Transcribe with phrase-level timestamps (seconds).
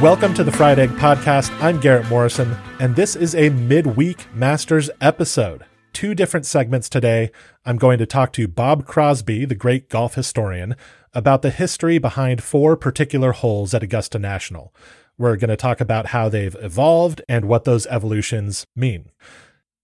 [0.00, 1.52] Welcome to the Fried Egg Podcast.
[1.62, 5.66] I'm Garrett Morrison, and this is a midweek Masters episode.
[5.92, 7.30] Two different segments today.
[7.66, 10.74] I'm going to talk to Bob Crosby, the great golf historian,
[11.12, 14.74] about the history behind four particular holes at Augusta National.
[15.18, 19.10] We're going to talk about how they've evolved and what those evolutions mean.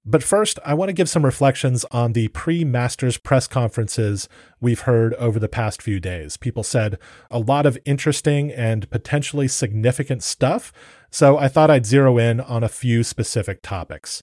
[0.08, 4.28] But first, I want to give some reflections on the pre Masters press conferences
[4.60, 6.36] we've heard over the past few days.
[6.36, 10.72] People said a lot of interesting and potentially significant stuff,
[11.10, 14.22] so I thought I'd zero in on a few specific topics.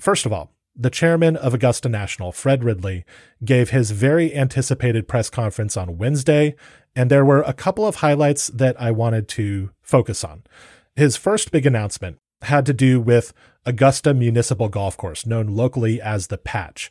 [0.00, 3.04] First of all, the chairman of Augusta National, Fred Ridley,
[3.44, 6.54] gave his very anticipated press conference on Wednesday,
[6.96, 10.44] and there were a couple of highlights that I wanted to focus on.
[10.96, 13.34] His first big announcement had to do with
[13.68, 16.90] Augusta Municipal Golf Course, known locally as the Patch.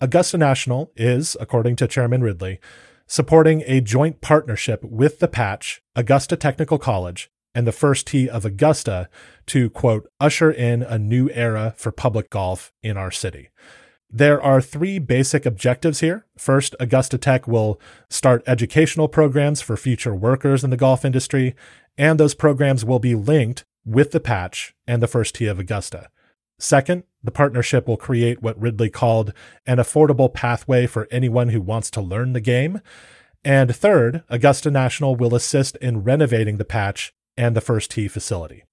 [0.00, 2.60] Augusta National is, according to Chairman Ridley,
[3.06, 8.46] supporting a joint partnership with the Patch, Augusta Technical College, and the First Tee of
[8.46, 9.10] Augusta
[9.48, 13.50] to, quote, usher in a new era for public golf in our city.
[14.08, 16.24] There are three basic objectives here.
[16.38, 17.78] First, Augusta Tech will
[18.08, 21.54] start educational programs for future workers in the golf industry,
[21.98, 26.08] and those programs will be linked with the patch and the first tee of Augusta.
[26.58, 29.32] Second, the partnership will create what Ridley called
[29.66, 32.80] an affordable pathway for anyone who wants to learn the game.
[33.44, 38.64] And third, Augusta National will assist in renovating the patch and the first tee facility.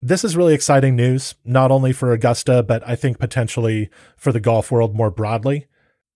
[0.00, 4.40] This is really exciting news, not only for Augusta, but I think potentially for the
[4.40, 5.66] golf world more broadly.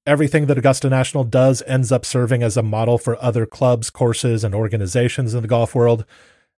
[0.06, 4.44] Everything that Augusta National does ends up serving as a model for other clubs, courses,
[4.44, 6.04] and organizations in the golf world.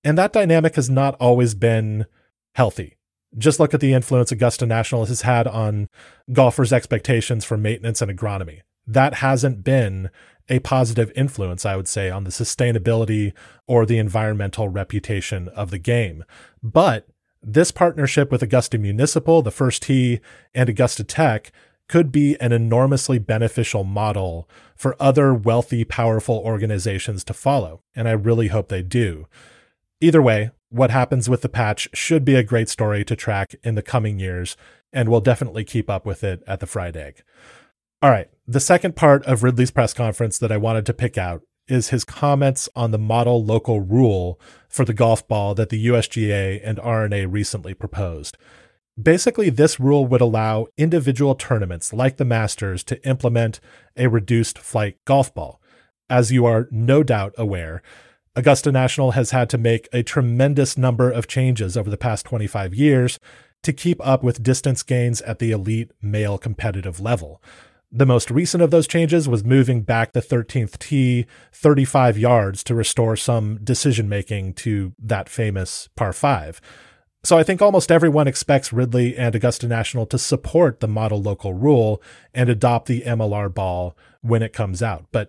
[0.04, 2.06] And that dynamic has not always been
[2.54, 2.97] healthy.
[3.36, 5.88] Just look at the influence Augusta National has had on
[6.32, 8.60] golfers' expectations for maintenance and agronomy.
[8.86, 10.10] That hasn't been
[10.48, 13.34] a positive influence, I would say, on the sustainability
[13.66, 16.25] or the environmental reputation of the game.
[16.62, 17.06] But
[17.42, 20.20] this partnership with Augusta Municipal, the First Tee,
[20.54, 21.53] and Augusta Tech
[21.88, 27.82] could be an enormously beneficial model for other wealthy, powerful organizations to follow.
[27.94, 29.26] And I really hope they do.
[30.00, 33.75] Either way, what happens with the patch should be a great story to track in
[33.75, 34.56] the coming years,
[34.92, 37.22] and we'll definitely keep up with it at the Fried Egg.
[38.00, 41.42] All right, the second part of Ridley's press conference that I wanted to pick out
[41.66, 46.60] is his comments on the model local rule for the golf ball that the USGA
[46.62, 48.38] and R&A recently proposed.
[49.00, 53.60] Basically, this rule would allow individual tournaments like the Masters to implement
[53.97, 55.60] a reduced flight golf ball.
[56.09, 57.82] As you are no doubt aware,
[58.38, 62.72] Augusta National has had to make a tremendous number of changes over the past 25
[62.72, 63.19] years
[63.65, 67.43] to keep up with distance gains at the elite male competitive level.
[67.91, 72.77] The most recent of those changes was moving back the 13th tee 35 yards to
[72.77, 76.60] restore some decision making to that famous par 5.
[77.25, 81.54] So I think almost everyone expects Ridley and Augusta National to support the model local
[81.54, 82.00] rule
[82.32, 85.06] and adopt the MLR ball when it comes out.
[85.10, 85.28] But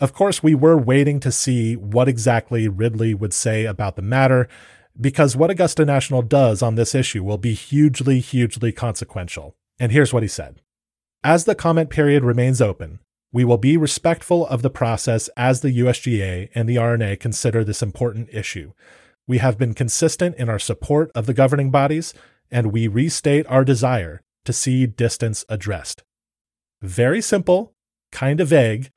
[0.00, 4.48] of course, we were waiting to see what exactly Ridley would say about the matter,
[4.98, 9.54] because what Augusta National does on this issue will be hugely, hugely consequential.
[9.78, 10.60] And here's what he said
[11.22, 13.00] As the comment period remains open,
[13.32, 17.82] we will be respectful of the process as the USGA and the R&A consider this
[17.82, 18.72] important issue.
[19.26, 22.12] We have been consistent in our support of the governing bodies,
[22.50, 26.02] and we restate our desire to see distance addressed.
[26.82, 27.74] Very simple,
[28.10, 28.90] kind of vague,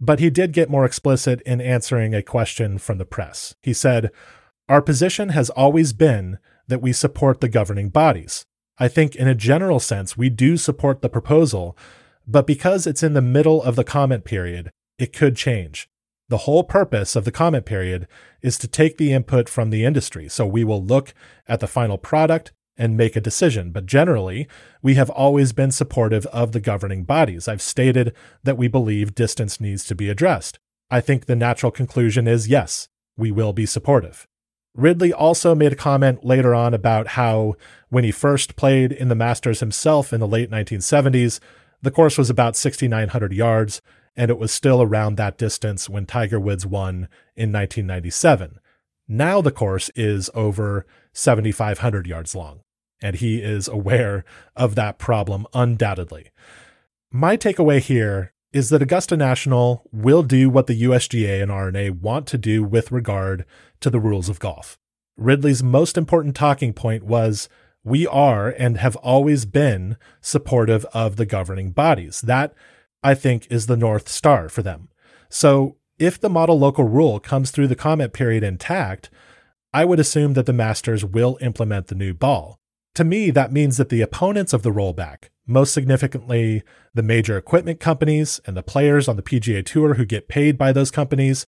[0.00, 3.54] but he did get more explicit in answering a question from the press.
[3.62, 4.10] He said,
[4.68, 6.38] Our position has always been
[6.68, 8.44] that we support the governing bodies.
[8.78, 11.76] I think, in a general sense, we do support the proposal,
[12.26, 15.88] but because it's in the middle of the comment period, it could change.
[16.28, 18.06] The whole purpose of the comment period
[18.42, 20.28] is to take the input from the industry.
[20.28, 21.14] So we will look
[21.48, 23.72] at the final product and make a decision.
[23.72, 24.48] But generally,
[24.80, 27.48] we have always been supportive of the governing bodies.
[27.48, 28.14] I've stated
[28.44, 30.58] that we believe distance needs to be addressed.
[30.90, 34.26] I think the natural conclusion is yes, we will be supportive.
[34.74, 37.56] Ridley also made a comment later on about how,
[37.88, 41.40] when he first played in the Masters himself in the late 1970s,
[41.82, 43.82] the course was about 6,900 yards,
[44.16, 48.60] and it was still around that distance when Tiger Woods won in 1997.
[49.08, 52.60] Now the course is over 7,500 yards long,
[53.00, 54.24] and he is aware
[54.56, 56.30] of that problem undoubtedly.
[57.10, 62.26] My takeaway here is that Augusta National will do what the USGA and R&A want
[62.28, 63.44] to do with regard
[63.80, 64.78] to the rules of golf.
[65.16, 67.48] Ridley's most important talking point was
[67.84, 72.20] we are and have always been supportive of the governing bodies.
[72.20, 72.54] That,
[73.02, 74.88] I think, is the North Star for them.
[75.28, 79.10] So if the model local rule comes through the comment period intact,
[79.72, 82.57] I would assume that the Masters will implement the new ball.
[82.98, 87.78] To me, that means that the opponents of the rollback, most significantly the major equipment
[87.78, 91.46] companies and the players on the PGA Tour who get paid by those companies,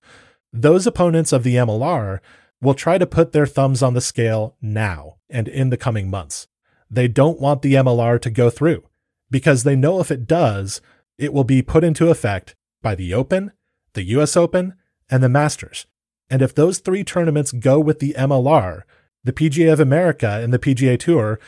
[0.52, 2.20] those opponents of the MLR
[2.62, 6.46] will try to put their thumbs on the scale now and in the coming months.
[6.88, 8.84] They don't want the MLR to go through
[9.28, 10.80] because they know if it does,
[11.18, 13.50] it will be put into effect by the Open,
[13.94, 14.74] the US Open,
[15.10, 15.86] and the Masters.
[16.30, 18.82] And if those three tournaments go with the MLR,
[19.24, 21.38] the PGA of America and the PGA Tour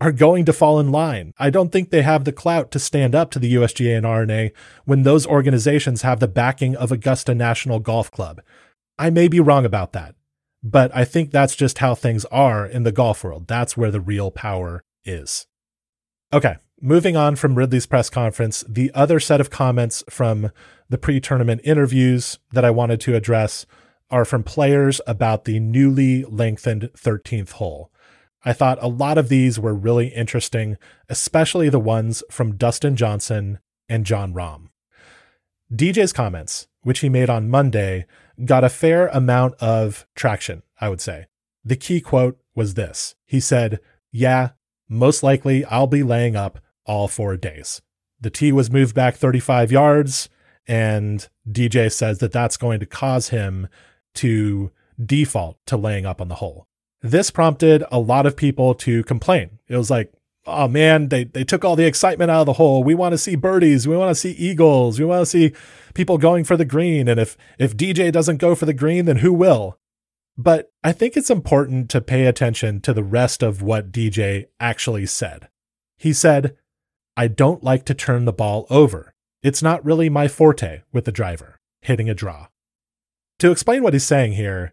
[0.00, 1.34] are going to fall in line.
[1.38, 4.52] I don't think they have the clout to stand up to the USGA and R&A
[4.84, 8.40] when those organizations have the backing of Augusta National Golf Club.
[8.98, 10.14] I may be wrong about that,
[10.62, 13.48] but I think that's just how things are in the golf world.
[13.48, 15.46] That's where the real power is.
[16.32, 20.50] Okay, moving on from Ridley's press conference, the other set of comments from
[20.88, 23.66] the pre tournament interviews that I wanted to address
[24.10, 27.90] are from players about the newly lengthened 13th hole.
[28.44, 30.76] I thought a lot of these were really interesting,
[31.08, 33.58] especially the ones from Dustin Johnson
[33.88, 34.68] and Jon Rahm.
[35.72, 38.06] DJ's comments, which he made on Monday,
[38.44, 41.26] got a fair amount of traction, I would say.
[41.64, 43.80] The key quote was this He said,
[44.12, 44.50] Yeah,
[44.88, 47.82] most likely I'll be laying up all four days.
[48.20, 50.28] The tee was moved back 35 yards,
[50.66, 53.68] and DJ says that that's going to cause him
[54.16, 54.70] to
[55.04, 56.66] default to laying up on the hole.
[57.00, 59.58] This prompted a lot of people to complain.
[59.68, 60.12] It was like,
[60.46, 62.82] oh man, they, they took all the excitement out of the hole.
[62.82, 63.86] We want to see birdies.
[63.86, 64.98] We want to see eagles.
[64.98, 65.52] We want to see
[65.94, 67.06] people going for the green.
[67.06, 69.78] And if, if DJ doesn't go for the green, then who will?
[70.36, 75.06] But I think it's important to pay attention to the rest of what DJ actually
[75.06, 75.48] said.
[75.96, 76.56] He said,
[77.16, 79.14] I don't like to turn the ball over.
[79.42, 82.46] It's not really my forte with the driver, hitting a draw.
[83.38, 84.72] To explain what he's saying here,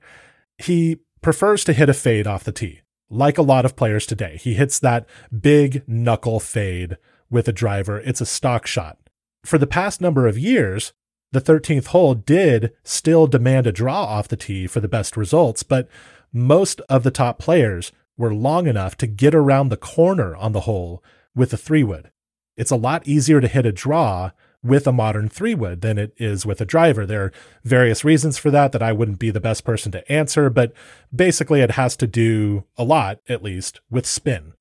[0.57, 4.37] he prefers to hit a fade off the tee, like a lot of players today.
[4.41, 5.07] He hits that
[5.39, 6.97] big knuckle fade
[7.29, 7.99] with a driver.
[7.99, 8.97] It's a stock shot.
[9.45, 10.93] For the past number of years,
[11.31, 15.61] the 13th hole did still demand a draw off the tee for the best results,
[15.61, 15.87] but
[16.33, 20.61] most of the top players were long enough to get around the corner on the
[20.61, 21.03] hole
[21.35, 22.09] with a three wood.
[22.57, 24.31] It's a lot easier to hit a draw
[24.65, 27.05] with a modern three wood than it is with a driver.
[27.05, 27.33] There are
[27.63, 30.73] various reasons for that that I wouldn't be the best person to answer, but
[31.15, 34.53] basically it has to do a lot, at least, with spin.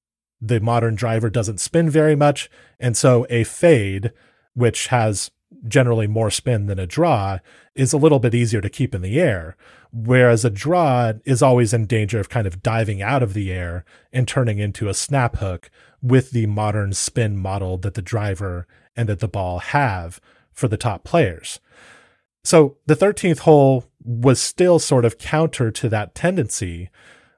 [0.42, 4.12] The modern driver doesn't spin very much, and so a fade,
[4.52, 5.30] which has
[5.66, 7.38] generally more spin than a draw,
[7.74, 9.56] is a little bit easier to keep in the air.
[9.90, 13.86] Whereas a draw is always in danger of kind of diving out of the air
[14.12, 15.70] and turning into a snap hook
[16.02, 20.20] with the modern spin model that the driver and that the ball have
[20.52, 21.60] for the top players.
[22.44, 26.90] So the 13th hole was still sort of counter to that tendency,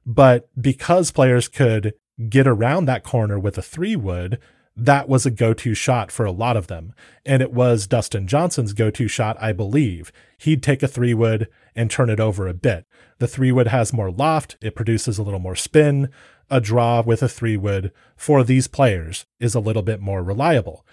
[0.04, 1.94] but because players could
[2.28, 4.38] get around that corner with a three wood,
[4.76, 6.92] that was a go to shot for a lot of them.
[7.24, 10.12] And it was Dustin Johnson's go to shot, I believe.
[10.38, 12.84] He'd take a three wood and turn it over a bit.
[13.18, 16.10] The three wood has more loft, it produces a little more spin.
[16.48, 20.86] A draw with a three wood for these players is a little bit more reliable.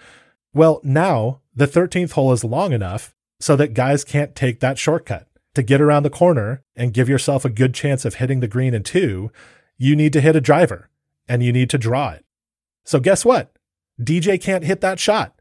[0.54, 5.28] Well, now the 13th hole is long enough so that guys can't take that shortcut.
[5.54, 8.74] To get around the corner and give yourself a good chance of hitting the green
[8.74, 9.30] in two,
[9.76, 10.90] you need to hit a driver
[11.28, 12.24] and you need to draw it.
[12.84, 13.52] So, guess what?
[14.00, 15.34] DJ can't hit that shot.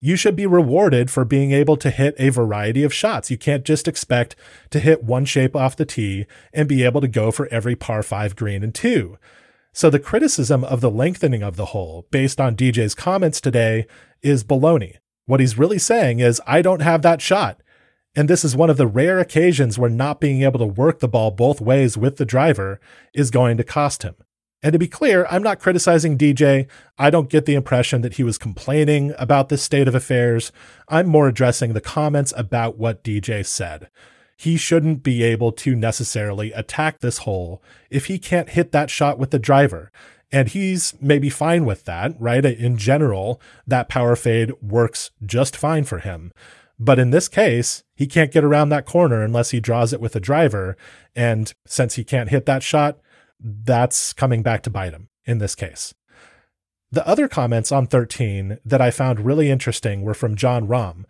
[0.00, 3.30] You should be rewarded for being able to hit a variety of shots.
[3.30, 4.36] You can't just expect
[4.70, 8.02] to hit one shape off the tee and be able to go for every par
[8.02, 9.18] five green in two.
[9.72, 13.86] So the criticism of the lengthening of the hole based on DJ's comments today
[14.22, 14.96] is baloney.
[15.26, 17.62] What he's really saying is, I don't have that shot.
[18.16, 21.08] And this is one of the rare occasions where not being able to work the
[21.08, 22.80] ball both ways with the driver
[23.14, 24.16] is going to cost him.
[24.62, 26.68] And to be clear, I'm not criticizing DJ.
[26.98, 30.52] I don't get the impression that he was complaining about this state of affairs.
[30.88, 33.88] I'm more addressing the comments about what DJ said
[34.40, 39.18] he shouldn't be able to necessarily attack this hole if he can't hit that shot
[39.18, 39.92] with the driver.
[40.32, 42.44] And he's maybe fine with that, right?
[42.44, 46.32] In general, that power fade works just fine for him.
[46.78, 50.16] But in this case, he can't get around that corner unless he draws it with
[50.16, 50.76] a driver.
[51.14, 52.98] And since he can't hit that shot,
[53.38, 55.94] that's coming back to bite him in this case.
[56.92, 61.04] The other comments on 13 that I found really interesting were from Jon Rahm.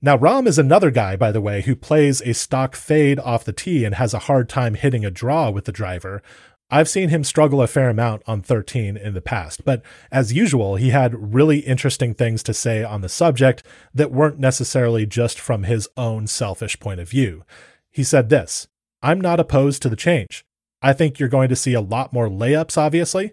[0.00, 3.52] Now, Rahm is another guy, by the way, who plays a stock fade off the
[3.52, 6.22] tee and has a hard time hitting a draw with the driver.
[6.68, 10.74] I've seen him struggle a fair amount on 13 in the past, but as usual,
[10.74, 13.62] he had really interesting things to say on the subject
[13.94, 17.44] that weren't necessarily just from his own selfish point of view.
[17.92, 18.66] He said this
[19.00, 20.44] I'm not opposed to the change.
[20.82, 23.32] I think you're going to see a lot more layups, obviously.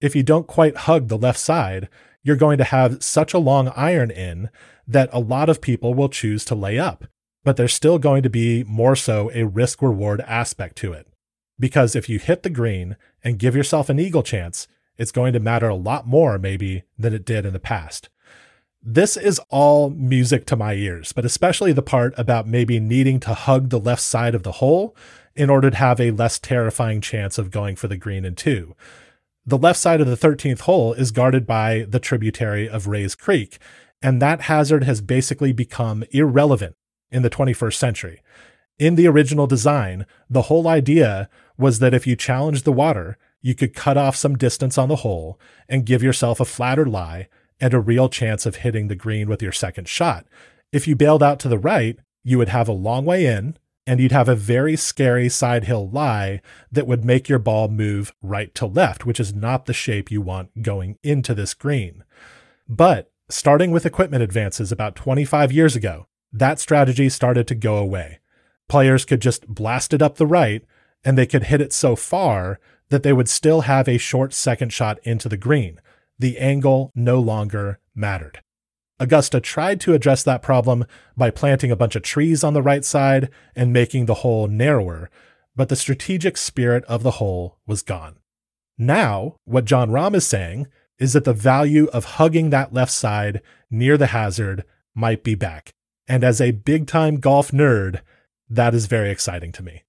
[0.00, 1.90] If you don't quite hug the left side,
[2.22, 4.48] you're going to have such a long iron in
[4.86, 7.04] that a lot of people will choose to lay up,
[7.44, 11.06] but there's still going to be more so a risk reward aspect to it.
[11.60, 15.40] Because if you hit the green and give yourself an eagle chance, it's going to
[15.40, 18.08] matter a lot more, maybe, than it did in the past.
[18.82, 23.34] This is all music to my ears, but especially the part about maybe needing to
[23.34, 24.96] hug the left side of the hole
[25.36, 28.74] in order to have a less terrifying chance of going for the green in two.
[29.44, 33.58] The left side of the 13th hole is guarded by the tributary of Rae's Creek,
[34.00, 36.76] and that hazard has basically become irrelevant
[37.10, 38.22] in the 21st century.
[38.78, 41.28] In the original design, the whole idea
[41.60, 44.96] was that if you challenged the water, you could cut off some distance on the
[44.96, 45.38] hole
[45.68, 47.28] and give yourself a flatter lie
[47.60, 50.26] and a real chance of hitting the green with your second shot.
[50.72, 53.98] If you bailed out to the right, you would have a long way in and
[53.98, 56.40] you'd have a very scary side hill lie
[56.70, 60.20] that would make your ball move right to left, which is not the shape you
[60.20, 62.04] want going into this green.
[62.68, 68.20] But starting with equipment advances about 25 years ago, that strategy started to go away.
[68.68, 70.64] Players could just blast it up the right
[71.04, 72.58] and they could hit it so far
[72.90, 75.80] that they would still have a short second shot into the green.
[76.18, 78.42] The angle no longer mattered.
[78.98, 80.84] Augusta tried to address that problem
[81.16, 85.08] by planting a bunch of trees on the right side and making the hole narrower,
[85.56, 88.16] but the strategic spirit of the hole was gone.
[88.76, 90.66] Now, what Jon Rahm is saying
[90.98, 93.40] is that the value of hugging that left side
[93.70, 94.64] near the hazard
[94.94, 95.72] might be back.
[96.06, 98.00] And as a big time golf nerd,
[98.50, 99.84] that is very exciting to me.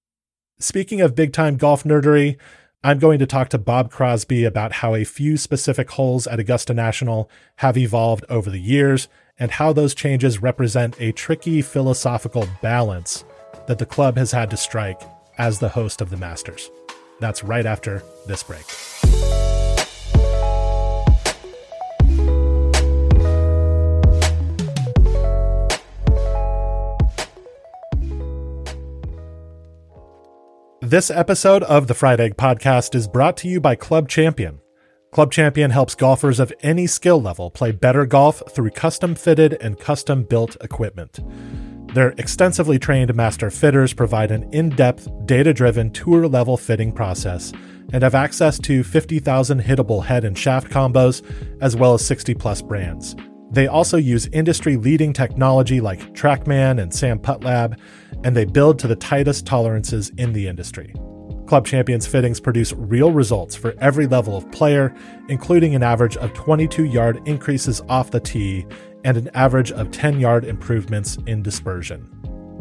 [0.62, 2.36] Speaking of big time golf nerdery,
[2.84, 6.72] I'm going to talk to Bob Crosby about how a few specific holes at Augusta
[6.72, 9.08] National have evolved over the years
[9.40, 13.24] and how those changes represent a tricky philosophical balance
[13.66, 15.02] that the club has had to strike
[15.36, 16.70] as the host of the Masters.
[17.18, 18.64] That's right after this break.
[30.92, 34.60] This episode of the Fried Egg Podcast is brought to you by Club Champion.
[35.10, 39.80] Club Champion helps golfers of any skill level play better golf through custom fitted and
[39.80, 41.20] custom built equipment.
[41.94, 47.54] Their extensively trained master fitters provide an in depth, data driven tour level fitting process
[47.94, 51.22] and have access to 50,000 hittable head and shaft combos,
[51.62, 53.16] as well as 60 plus brands.
[53.52, 57.78] They also use industry leading technology like Trackman and SAM Putt Lab,
[58.24, 60.94] and they build to the tightest tolerances in the industry.
[61.46, 64.94] Club Champions fittings produce real results for every level of player,
[65.28, 68.64] including an average of 22 yard increases off the tee
[69.04, 72.08] and an average of 10 yard improvements in dispersion.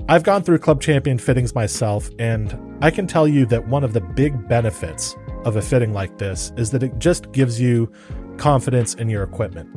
[0.10, 3.94] I've gone through Club Champion fittings myself, and I can tell you that one of
[3.94, 5.16] the big benefits
[5.46, 7.90] of a fitting like this is that it just gives you
[8.38, 9.70] confidence in your equipment.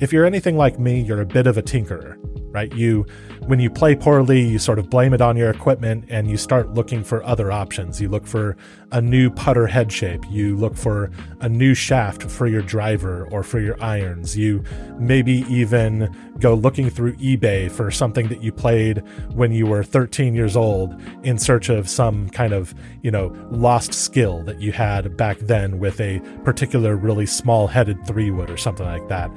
[0.00, 2.16] If you're anything like me, you're a bit of a tinkerer,
[2.50, 2.72] right?
[2.74, 3.06] You,
[3.46, 6.74] when you play poorly, you sort of blame it on your equipment and you start
[6.74, 8.00] looking for other options.
[8.00, 8.56] You look for
[8.92, 10.24] a new putter head shape.
[10.30, 14.36] You look for a new shaft for your driver or for your irons.
[14.36, 14.62] You
[14.98, 19.02] maybe even go looking through eBay for something that you played
[19.32, 23.92] when you were 13 years old in search of some kind of, you know, lost
[23.92, 28.56] skill that you had back then with a particular really small headed three wood or
[28.56, 29.30] something like that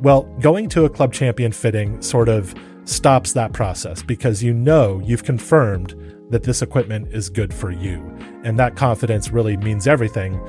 [0.00, 5.00] well, going to a club champion fitting sort of stops that process because you know
[5.04, 5.94] you've confirmed
[6.30, 7.96] that this equipment is good for you.
[8.44, 10.40] And that confidence really means everything.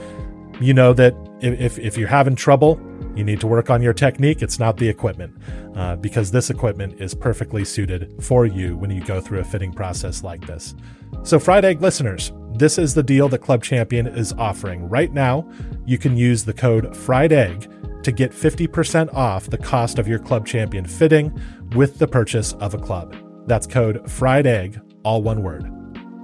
[0.60, 2.80] You know that if, if you're having trouble,
[3.16, 4.42] you need to work on your technique.
[4.42, 5.36] It's not the equipment,
[5.76, 9.74] uh, because this equipment is perfectly suited for you when you go through a fitting
[9.74, 10.76] process like this.
[11.24, 14.88] So, Fried Egg listeners, this is the deal that Club Champion is offering.
[14.88, 15.50] Right now,
[15.86, 17.70] you can use the code Fried Egg
[18.04, 21.40] to get 50% off the cost of your Club Champion fitting
[21.76, 23.16] with the purchase of a club.
[23.48, 25.66] That's code fried egg, all one word.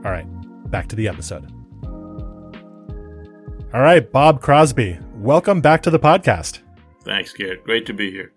[0.06, 0.28] All right,
[0.70, 1.52] back to the episode.
[3.74, 6.60] All right, Bob Crosby, welcome back to the podcast.
[7.04, 7.64] Thanks, Garrett.
[7.64, 8.32] Great to be here.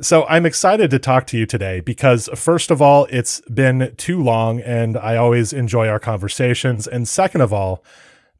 [0.00, 4.22] So I'm excited to talk to you today because, first of all, it's been too
[4.22, 6.86] long and I always enjoy our conversations.
[6.86, 7.82] And second of all,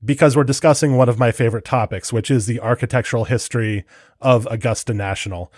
[0.04, 3.84] because we're discussing one of my favorite topics, which is the architectural history
[4.20, 5.52] of Augusta National.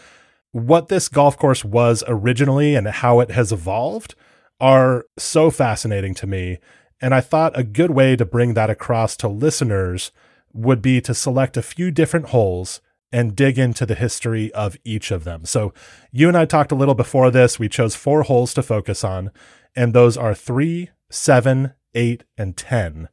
[0.53, 4.15] What this golf course was originally and how it has evolved
[4.61, 6.59] are so fascinating to me.
[7.01, 10.11] And I thought a good way to bring that across to listeners
[10.53, 12.81] would be to select a few different holes
[13.13, 15.45] and dig into the history of each of them.
[15.45, 15.73] So,
[16.13, 17.59] you and I talked a little before this.
[17.59, 19.31] We chose four holes to focus on,
[19.75, 23.09] and those are three, seven, eight, and 10.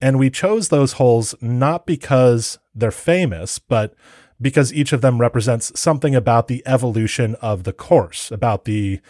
[0.00, 3.94] And we chose those holes not because they're famous, but
[4.40, 9.00] because each of them represents something about the evolution of the course, about the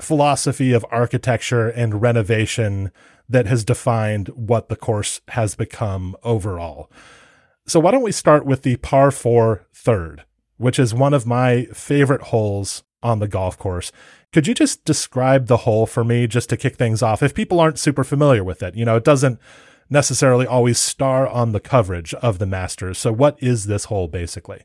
[0.00, 2.92] philosophy of architecture and renovation
[3.28, 6.90] that has defined what the course has become overall.
[7.66, 10.24] So, why don't we start with the par four third,
[10.56, 13.92] which is one of my favorite holes on the golf course.
[14.32, 17.22] Could you just describe the hole for me just to kick things off?
[17.22, 19.38] If people aren't super familiar with it, you know, it doesn't
[19.90, 22.98] necessarily always star on the coverage of the Masters.
[22.98, 24.62] So, what is this hole basically?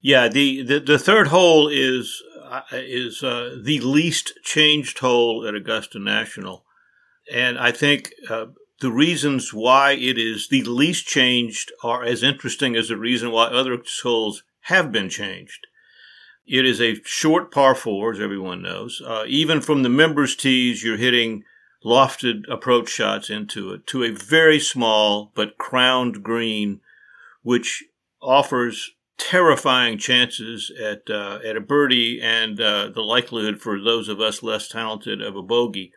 [0.00, 5.54] Yeah, the, the, the third hole is uh, is uh, the least changed hole at
[5.54, 6.64] Augusta National,
[7.32, 8.46] and I think uh,
[8.80, 13.46] the reasons why it is the least changed are as interesting as the reason why
[13.46, 15.66] other holes have been changed.
[16.46, 19.00] It is a short par four, as everyone knows.
[19.04, 21.44] Uh, even from the members' tees, you're hitting
[21.84, 26.80] lofted approach shots into it to a very small but crowned green,
[27.42, 27.84] which
[28.22, 34.20] offers terrifying chances at uh, at a birdie and uh, the likelihood for those of
[34.20, 35.92] us less talented of a bogey.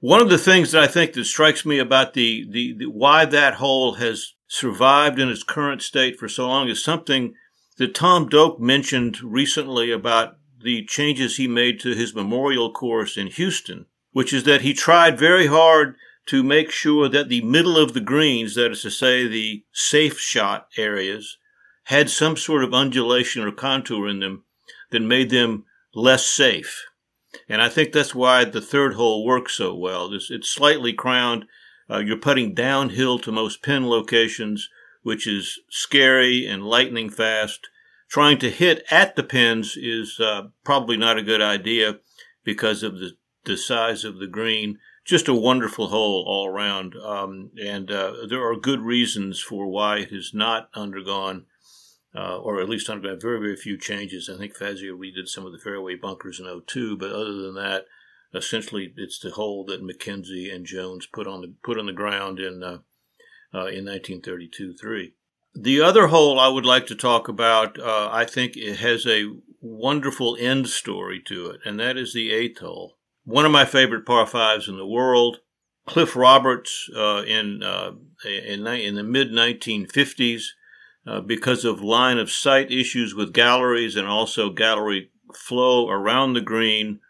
[0.00, 3.24] One of the things that I think that strikes me about the, the, the why
[3.24, 7.34] that hole has survived in its current state for so long is something
[7.78, 13.28] that Tom Doak mentioned recently about the changes he made to his memorial course in
[13.28, 17.92] Houston which is that he tried very hard to make sure that the middle of
[17.92, 21.36] the greens, that is to say, the safe shot areas,
[21.84, 24.44] had some sort of undulation or contour in them
[24.90, 26.84] that made them less safe.
[27.48, 30.14] And I think that's why the third hole works so well.
[30.14, 31.44] It's, it's slightly crowned.
[31.90, 34.70] Uh, you're putting downhill to most pin locations,
[35.02, 37.68] which is scary and lightning fast.
[38.08, 41.98] Trying to hit at the pins is uh, probably not a good idea
[42.44, 44.78] because of the the size of the green.
[45.04, 46.94] Just a wonderful hole all around.
[46.96, 51.44] Um, and uh, there are good reasons for why it has not undergone,
[52.14, 54.30] uh, or at least undergone very, very few changes.
[54.32, 57.84] I think Fazio redid some of the fairway bunkers in 02, but other than that,
[58.34, 62.40] essentially it's the hole that MacKenzie and Jones put on the put on the ground
[62.40, 62.78] in uh,
[63.54, 65.12] uh, in 1932-3.
[65.54, 69.26] The other hole I would like to talk about, uh, I think it has a
[69.60, 74.06] wonderful end story to it, and that is the eighth hole one of my favorite
[74.06, 75.38] par fives in the world.
[75.86, 77.92] Cliff Roberts uh, in, uh,
[78.24, 80.44] in, in the mid 1950s,
[81.06, 86.40] uh, because of line of sight issues with galleries and also gallery flow around the
[86.40, 87.00] green,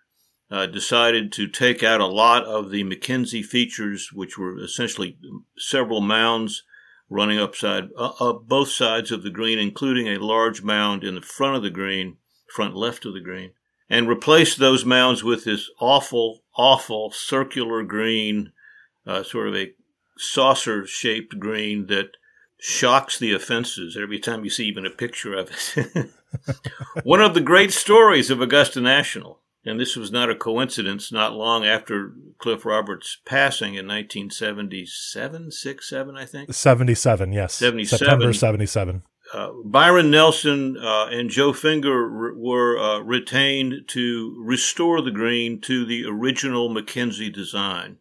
[0.50, 5.18] uh, decided to take out a lot of the MacKenzie features, which were essentially
[5.56, 6.64] several mounds
[7.08, 11.22] running upside uh, up both sides of the green, including a large mound in the
[11.22, 12.16] front of the green,
[12.52, 13.52] front left of the green
[13.88, 18.52] and replace those mounds with this awful, awful circular green,
[19.06, 19.72] uh, sort of a
[20.16, 22.16] saucer shaped green that
[22.58, 26.10] shocks the offenses every time you see even a picture of it.
[27.04, 31.34] One of the great stories of Augusta National, and this was not a coincidence, not
[31.34, 36.52] long after Cliff Roberts' passing in 1977, 6, 7, I think?
[36.54, 37.54] 77, yes.
[37.54, 37.98] 77.
[37.98, 39.02] September 77
[39.34, 45.60] uh, Byron Nelson uh, and Joe Finger re- were uh, retained to restore the green
[45.62, 47.98] to the original MacKenzie design.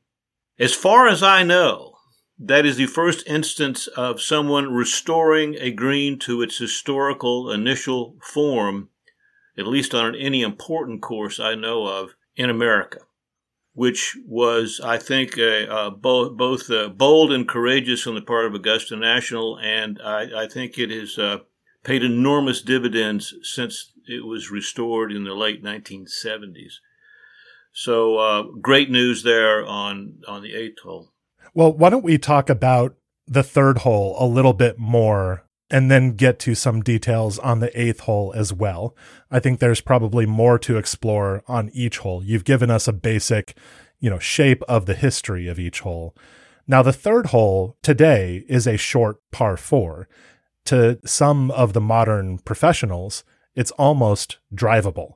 [0.59, 1.95] As far as I know,
[2.37, 8.89] that is the first instance of someone restoring a green to its historical initial form,
[9.57, 12.99] at least on any important course I know of in America
[13.73, 18.45] which was, I think, uh, uh, both both uh, bold and courageous on the part
[18.45, 21.39] of Augusta National, and I, I think it has uh,
[21.83, 26.73] paid enormous dividends since it was restored in the late 1970s.
[27.71, 31.11] So, uh, great news there on on the eighth hole.
[31.55, 32.95] Well, why don't we talk about
[33.27, 35.42] the third hole a little bit more
[35.73, 38.95] and then get to some details on the eighth hole as well.
[39.31, 42.23] I think there's probably more to explore on each hole.
[42.23, 43.57] You've given us a basic,
[43.99, 46.15] you know, shape of the history of each hole.
[46.67, 50.07] Now, the third hole today is a short par four.
[50.65, 53.23] To some of the modern professionals,
[53.55, 55.15] it's almost drivable.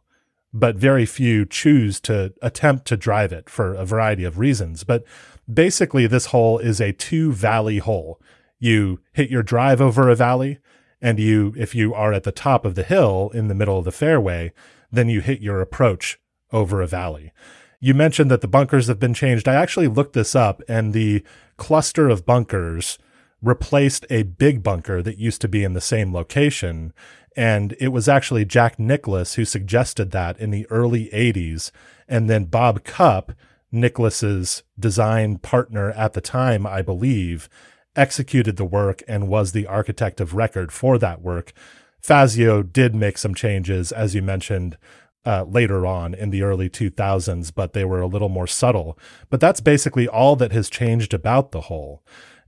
[0.53, 4.83] but very few choose to attempt to drive it for a variety of reasons.
[4.83, 5.03] But
[5.51, 8.19] basically, this hole is a two valley hole.
[8.59, 10.59] You hit your drive over a valley,
[11.01, 13.85] and you, if you are at the top of the hill in the middle of
[13.85, 14.51] the fairway,
[14.91, 16.19] then you hit your approach
[16.51, 17.31] over a valley.
[17.79, 19.47] You mentioned that the bunkers have been changed.
[19.47, 21.23] I actually looked this up, and the
[21.57, 22.97] cluster of bunkers
[23.41, 26.93] replaced a big bunker that used to be in the same location.
[27.35, 31.69] And it was actually Jack Nicklaus who suggested that in the early 80s.
[32.07, 33.31] And then Bob Cupp,
[33.71, 37.47] Nicklaus's design partner at the time, I believe,
[37.97, 41.51] executed the work and was the architect of record for that work.
[41.99, 44.77] Fazio did make some changes, as you mentioned,
[45.25, 48.97] uh, later on in the early 2000s, but they were a little more subtle.
[49.29, 52.01] But that's basically all that has changed about the hole.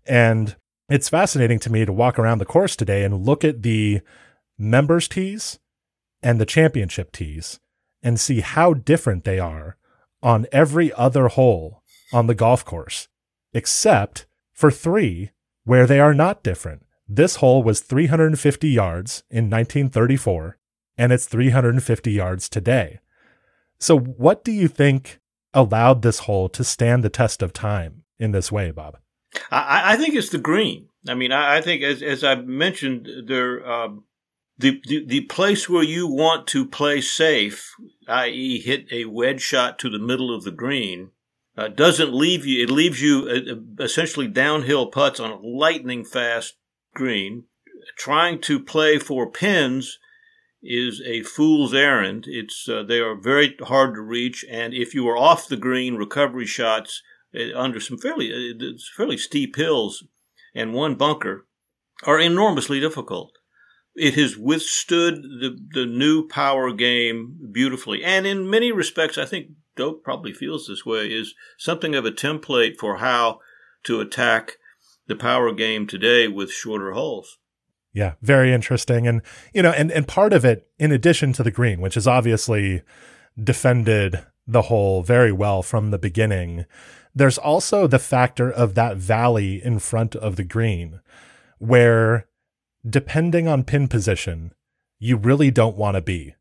[0.06, 0.56] And
[0.88, 4.00] it's fascinating to me to walk around the course today and look at the
[4.58, 5.60] members tees
[6.24, 7.60] and the championship tees
[8.02, 9.76] and see how different they are
[10.24, 13.08] on every other hole on the golf course,
[13.54, 15.32] except for three
[15.70, 16.84] where they are not different.
[17.08, 20.58] This hole was 350 yards in 1934,
[20.98, 23.00] and it's 350 yards today.
[23.78, 25.20] So, what do you think
[25.54, 28.98] allowed this hole to stand the test of time in this way, Bob?
[29.52, 30.90] I, I think it's the green.
[31.08, 34.06] I mean, I, I think as as I mentioned, there um,
[34.58, 37.76] the, the the place where you want to play safe,
[38.08, 41.12] i.e., hit a wedge shot to the middle of the green,
[41.60, 42.64] uh, doesn't leave you.
[42.64, 46.56] It leaves you uh, essentially downhill putts on a lightning fast
[46.94, 47.44] green.
[47.98, 50.00] Trying to play for pins
[50.64, 52.26] is a fool's errand.
[52.28, 55.96] It's uh, they are very hard to reach, and if you are off the green,
[55.96, 57.02] recovery shots
[57.36, 60.04] uh, under some fairly uh, fairly steep hills
[60.56, 61.46] and one bunker
[62.06, 63.32] are enormously difficult.
[63.96, 69.50] It has withstood the the new power game beautifully, and in many respects, I think
[69.80, 71.08] Doak probably feels this way.
[71.08, 73.40] Is something of a template for how
[73.84, 74.58] to attack
[75.08, 77.38] the power game today with shorter holes.
[77.94, 79.08] Yeah, very interesting.
[79.08, 79.22] And
[79.54, 82.84] you know, and and part of it, in addition to the green, which is obviously
[83.42, 86.66] defended the hole very well from the beginning,
[87.16, 91.00] there's also the factor of that valley in front of the green,
[91.58, 92.28] where
[92.88, 94.52] depending on pin position,
[95.00, 96.36] you really don't want to be.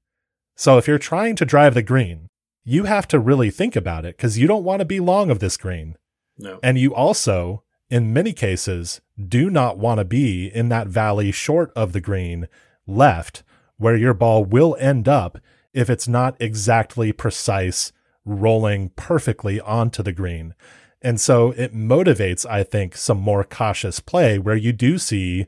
[0.57, 2.28] So if you're trying to drive the green,
[2.69, 5.39] you have to really think about it because you don't want to be long of
[5.39, 5.97] this green.
[6.37, 6.61] No.
[6.63, 11.73] And you also, in many cases, do not want to be in that valley short
[11.75, 12.47] of the green
[12.87, 13.43] left,
[13.79, 15.39] where your ball will end up
[15.73, 17.91] if it's not exactly precise
[18.27, 20.55] rolling perfectly onto the green.
[21.01, 25.47] And so it motivates, I think, some more cautious play where you do see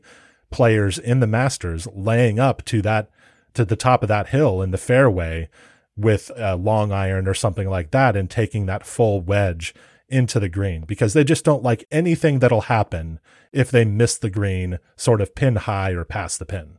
[0.50, 3.10] players in the Masters laying up to that
[3.52, 5.50] to the top of that hill in the fairway
[5.96, 9.74] with a long iron or something like that and taking that full wedge
[10.08, 13.20] into the green because they just don't like anything that'll happen
[13.52, 16.78] if they miss the green sort of pin high or past the pin.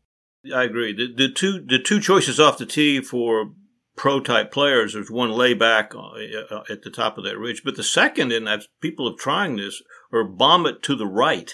[0.54, 0.94] I agree.
[0.94, 3.52] The, the two the two choices off the tee for
[3.96, 4.94] pro type players.
[4.94, 8.64] There's one layback uh, at the top of that ridge, but the second, and that
[8.82, 11.54] people have trying this, or bomb it to the right,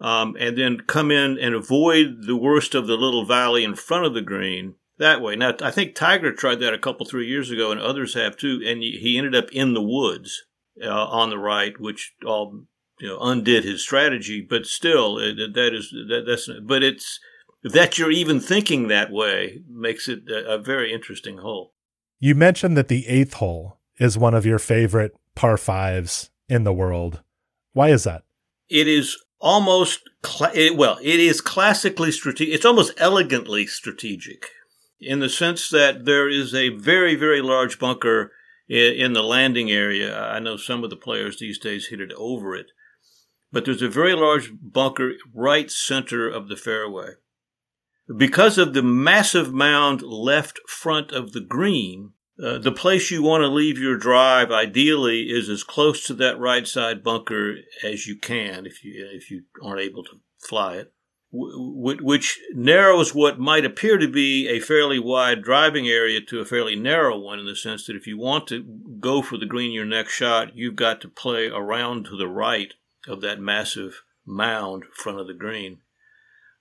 [0.00, 4.06] um, and then come in and avoid the worst of the little valley in front
[4.06, 5.36] of the green that way.
[5.36, 8.62] Now, I think Tiger tried that a couple three years ago, and others have too,
[8.64, 10.44] and he ended up in the woods
[10.82, 12.64] uh, on the right, which all
[13.00, 14.40] you know undid his strategy.
[14.48, 17.18] But still, it, that is that, that's but it's
[17.62, 21.74] that you're even thinking that way makes it a, a very interesting hole.
[22.18, 26.72] You mentioned that the eighth hole is one of your favorite par fives in the
[26.72, 27.22] world.
[27.72, 28.22] Why is that?
[28.68, 32.54] It is almost, cl- well, it is classically strategic.
[32.54, 34.46] It's almost elegantly strategic
[35.02, 38.32] in the sense that there is a very, very large bunker
[38.68, 40.18] in, in the landing area.
[40.18, 42.66] I know some of the players these days hit it over it,
[43.50, 47.10] but there's a very large bunker right center of the fairway.
[48.16, 52.12] Because of the massive mound left front of the green,
[52.42, 56.38] uh, the place you want to leave your drive ideally is as close to that
[56.38, 60.92] right side bunker as you can if you if you aren't able to fly it
[61.34, 66.76] which narrows what might appear to be a fairly wide driving area to a fairly
[66.76, 68.62] narrow one in the sense that if you want to
[69.00, 72.74] go for the green your next shot, you've got to play around to the right
[73.08, 75.78] of that massive mound front of the green.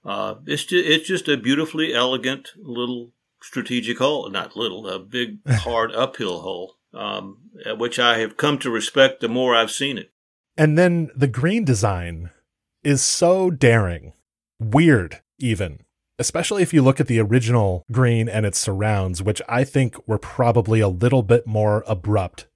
[0.06, 5.40] Uh, it's just, it's just a beautifully elegant little strategic hole, not little, a big
[5.50, 7.40] hard uphill hole, um,
[7.78, 10.12] which I have come to respect the more I've seen it.
[10.58, 12.30] And then the green design
[12.84, 14.14] is so daring,
[14.62, 15.80] weird even.
[16.22, 20.20] especially if you look at the original green and its surrounds, which I think were
[20.20, 22.48] probably a little bit more abrupt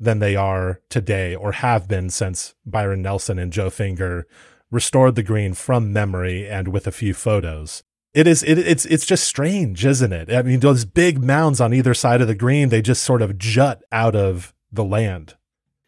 [0.00, 4.26] than they are today or have been since Byron Nelson and Joe Finger
[4.70, 7.82] restored the green from memory and with a few photos.
[8.14, 10.32] It is it, it's it's just strange, isn't it?
[10.32, 13.38] I mean, those big mounds on either side of the green, they just sort of
[13.38, 15.34] jut out of the land.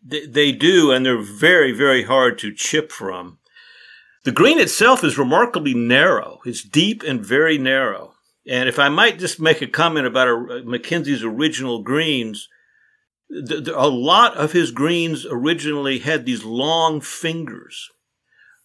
[0.04, 3.38] They, they do, and they're very very hard to chip from.
[4.26, 6.40] The green itself is remarkably narrow.
[6.44, 8.14] It's deep and very narrow.
[8.44, 12.48] And if I might just make a comment about a, MacKenzie's original greens,
[13.30, 17.88] a lot of his greens originally had these long fingers.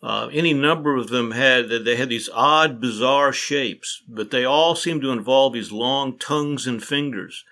[0.01, 4.73] Uh, any number of them had they had these odd, bizarre shapes, but they all
[4.73, 7.45] seem to involve these long tongues and fingers.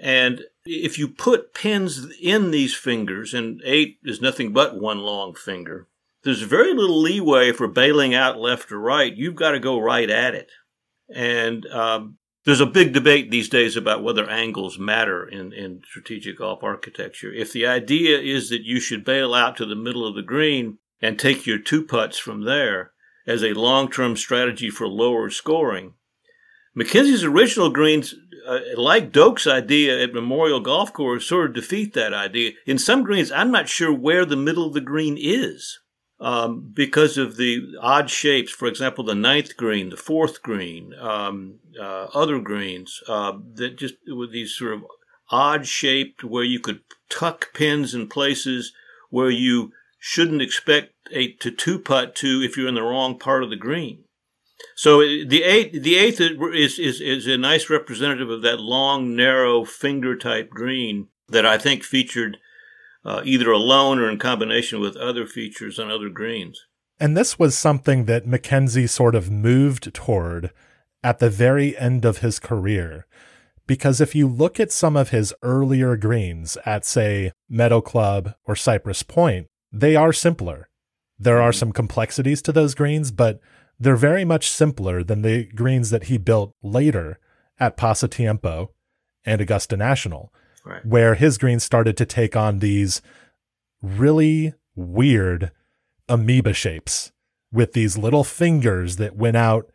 [0.00, 5.34] And if you put pins in these fingers, and eight is nothing but one long
[5.34, 5.86] finger,
[6.24, 9.14] there's very little leeway for bailing out left or right.
[9.14, 10.50] You've got to go right at it.
[11.14, 16.38] And um, there's a big debate these days about whether angles matter in, in strategic
[16.38, 17.32] golf architecture.
[17.32, 20.78] If the idea is that you should bail out to the middle of the green
[21.00, 22.92] and take your two putts from there
[23.26, 25.94] as a long term strategy for lower scoring,
[26.74, 28.14] MacKenzie's original greens,
[28.48, 32.52] uh, like Doak's idea at Memorial Golf Course, sort of defeat that idea.
[32.66, 35.78] In some greens, I'm not sure where the middle of the green is
[36.24, 38.50] um, because of the odd shapes.
[38.50, 43.96] For example, the ninth green, the fourth green, um, uh, other greens uh, that just
[44.06, 44.84] with these sort of
[45.30, 48.72] odd shaped where you could tuck pins in places
[49.10, 53.42] where you shouldn't expect a to two putt to if you're in the wrong part
[53.42, 54.04] of the green.
[54.74, 59.66] So the eighth, the eighth is, is is a nice representative of that long, narrow
[59.66, 62.38] finger type green that I think featured
[63.04, 66.64] uh, either alone or in combination with other features on other greens.
[66.98, 70.50] And this was something that MacKenzie sort of moved toward
[71.02, 73.06] at the very end of his career.
[73.66, 78.54] Because if you look at some of his earlier greens at, say, Meadow Club or
[78.54, 80.68] Cypress Point, they are simpler.
[81.18, 81.58] There are mm-hmm.
[81.58, 83.40] some complexities to those greens, but
[83.78, 87.18] they're very much simpler than the greens that he built later
[87.58, 88.68] at Pasatiempo
[89.24, 90.32] and Augusta National
[90.64, 90.84] right.
[90.84, 93.02] where his greens started to take on these
[93.82, 95.50] really weird
[96.08, 97.12] amoeba shapes
[97.52, 99.70] with these little fingers that went out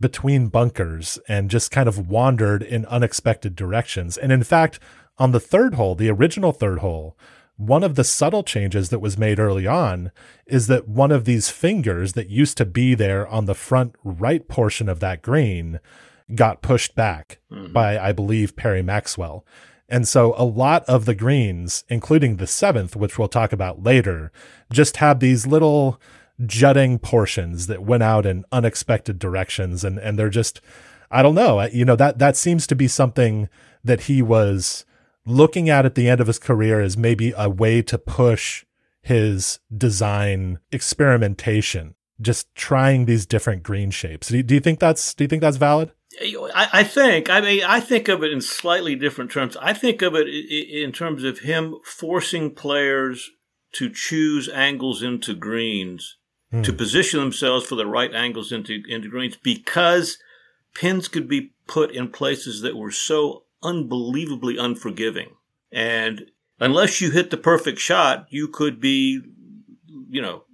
[0.00, 4.16] between bunkers and just kind of wandered in unexpected directions.
[4.16, 4.78] And in fact,
[5.18, 7.18] on the third hole, the original third hole,
[7.56, 10.12] one of the subtle changes that was made early on
[10.46, 14.46] is that one of these fingers that used to be there on the front right
[14.46, 15.80] portion of that green
[16.34, 17.72] got pushed back mm-hmm.
[17.72, 19.44] by, I believe, Perry Maxwell.
[19.88, 24.30] And so a lot of the greens, including the seventh, which we'll talk about later,
[24.70, 26.00] just have these little
[26.44, 29.84] jutting portions that went out in unexpected directions.
[29.84, 30.60] And, and they're just,
[31.10, 33.48] I don't know, you know, that, that seems to be something
[33.82, 34.84] that he was
[35.24, 38.64] looking at at the end of his career as maybe a way to push
[39.00, 44.28] his design experimentation, just trying these different green shapes.
[44.28, 45.92] Do you, do you think that's, do you think that's valid?
[46.20, 49.56] I, I think I mean I think of it in slightly different terms.
[49.60, 53.30] I think of it in terms of him forcing players
[53.72, 56.16] to choose angles into greens
[56.50, 56.62] hmm.
[56.62, 60.18] to position themselves for the right angles into into greens because
[60.74, 65.30] pins could be put in places that were so unbelievably unforgiving
[65.70, 69.20] and unless you hit the perfect shot you could be
[70.08, 70.44] you know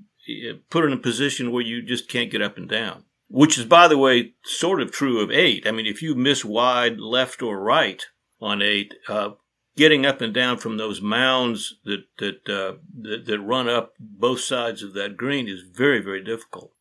[0.70, 3.88] put in a position where you just can't get up and down which is, by
[3.88, 5.66] the way, sort of true of eight.
[5.66, 8.02] I mean, if you miss wide left or right
[8.40, 9.30] on eight, uh,
[9.76, 14.40] getting up and down from those mounds that that, uh, that that run up both
[14.40, 16.72] sides of that green is very very difficult.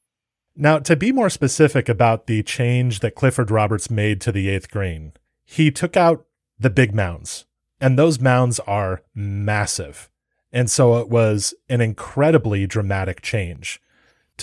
[0.56, 4.70] Now, to be more specific about the change that Clifford Roberts made to the eighth
[4.70, 5.14] green,
[5.46, 6.26] he took out
[6.60, 7.46] the big mounds,
[7.82, 10.10] and those mounds are massive.
[10.52, 13.82] And so it was an incredibly dramatic change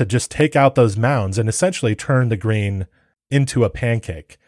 [0.00, 2.86] to just take out those mounds and essentially turn the green
[3.30, 4.38] into a pancake.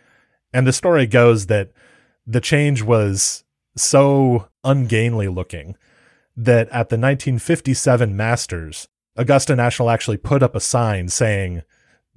[0.50, 1.72] And the story goes that
[2.26, 3.44] the change was
[3.76, 5.76] so ungainly looking
[6.34, 11.60] that at the 1957 Masters, Augusta National actually put up a sign saying,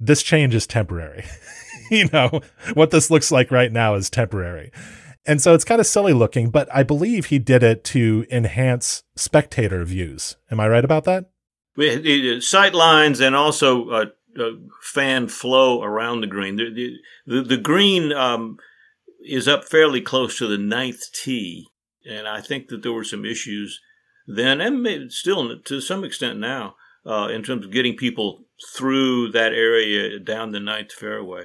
[0.00, 1.26] This change is temporary.
[1.90, 2.40] you know,
[2.72, 4.72] what this looks like right now is temporary.
[5.26, 9.02] And so it's kind of silly looking, but I believe he did it to enhance
[9.14, 10.38] spectator views.
[10.50, 11.26] Am I right about that?
[12.40, 14.06] Sight lines and also uh,
[14.38, 14.50] uh,
[14.82, 16.56] fan flow around the green.
[16.56, 18.58] The, the, the green um,
[19.24, 21.68] is up fairly close to the ninth tee,
[22.08, 23.80] and I think that there were some issues
[24.26, 26.74] then, and still to some extent now,
[27.06, 31.44] uh, in terms of getting people through that area down the ninth fairway.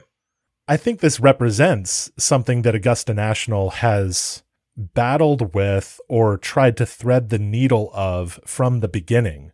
[0.68, 4.44] I think this represents something that Augusta National has
[4.78, 9.52] battled with or tried to thread the needle of from the beginning.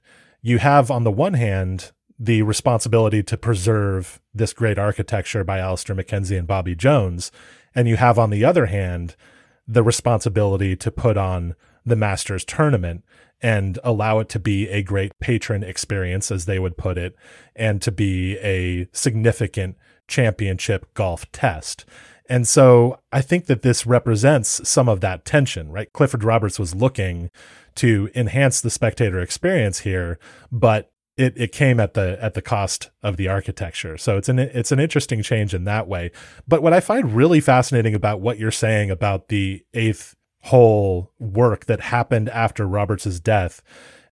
[0.47, 5.93] You have, on the one hand, the responsibility to preserve this great architecture by Alister
[5.93, 7.33] MacKenzie and Bobby Jones.
[7.75, 9.17] And you have, on the other hand,
[9.67, 11.55] the responsibility to put on
[11.85, 13.03] the Masters tournament
[13.41, 17.13] and allow it to be a great patron experience, as they would put it,
[17.53, 19.75] and to be a significant
[20.07, 21.83] championship golf test.
[22.29, 25.91] And so I think that this represents some of that tension, right?
[25.93, 27.29] Clifford Roberts was looking
[27.75, 30.19] to enhance the spectator experience here,
[30.51, 33.97] but it, it came at the at the cost of the architecture.
[33.97, 36.11] So it's an it's an interesting change in that way.
[36.47, 41.65] But what I find really fascinating about what you're saying about the eighth hole work
[41.65, 43.61] that happened after Roberts's death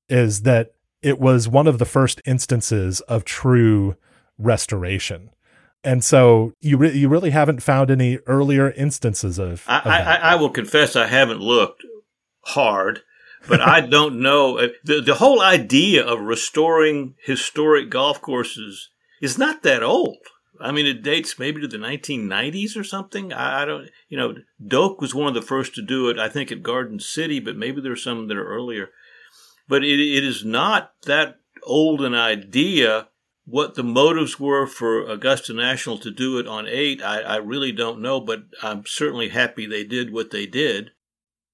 [0.09, 3.97] is that it was one of the first instances of true
[4.39, 5.31] restoration.
[5.85, 9.65] And so you re- you really haven't found any earlier instances of.
[9.67, 11.85] I, of I, I will confess I haven't looked
[12.47, 13.01] hard,
[13.47, 19.39] but I don't know uh, the the whole idea of restoring historic golf courses is
[19.39, 20.19] not that old.
[20.61, 23.33] I mean, it dates maybe to the 1990s or something.
[23.33, 26.29] I, I, don't, you know, Doak was one of the first to do it, I
[26.29, 28.91] think, at Garden City, but maybe there's some that are earlier.
[29.69, 33.09] But it, it is not that old an idea.
[33.47, 37.73] What the motives were for Augusta National to do it on eight, I, I really
[37.73, 40.93] don't know, but I'm certainly happy they did what they did.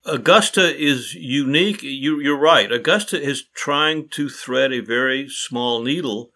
[0.05, 1.83] Augusta is unique.
[1.83, 2.71] You, you're right.
[2.71, 6.31] Augusta is trying to thread a very small needle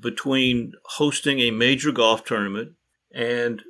[0.00, 2.72] between hosting a major golf tournament
[3.12, 3.62] and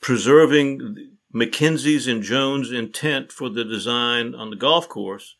[0.00, 5.36] preserving MacKenzie's and Jones' intent for the design on the golf course,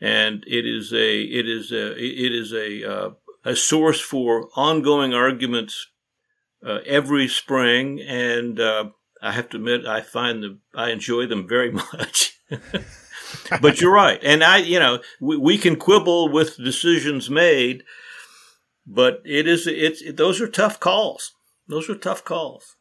[0.00, 3.10] and it is a it is a it is a uh,
[3.44, 5.88] a source for ongoing arguments
[6.64, 8.90] uh, every spring, and uh,
[9.22, 12.38] I have to admit I find them I enjoy them very much.
[13.62, 17.84] but you're right, and I you know we, we can quibble with decisions made
[18.90, 21.32] but it is it's it, those are tough calls.
[21.68, 22.76] Those are tough calls.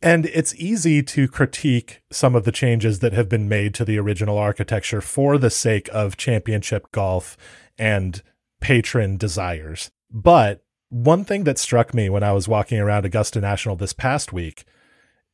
[0.00, 3.98] And it's easy to critique some of the changes that have been made to the
[4.00, 7.36] original architecture for the sake of championship golf
[7.78, 8.20] and
[8.60, 9.92] patron desires.
[10.12, 14.32] But one thing that struck me when I was walking around Augusta National this past
[14.32, 14.64] week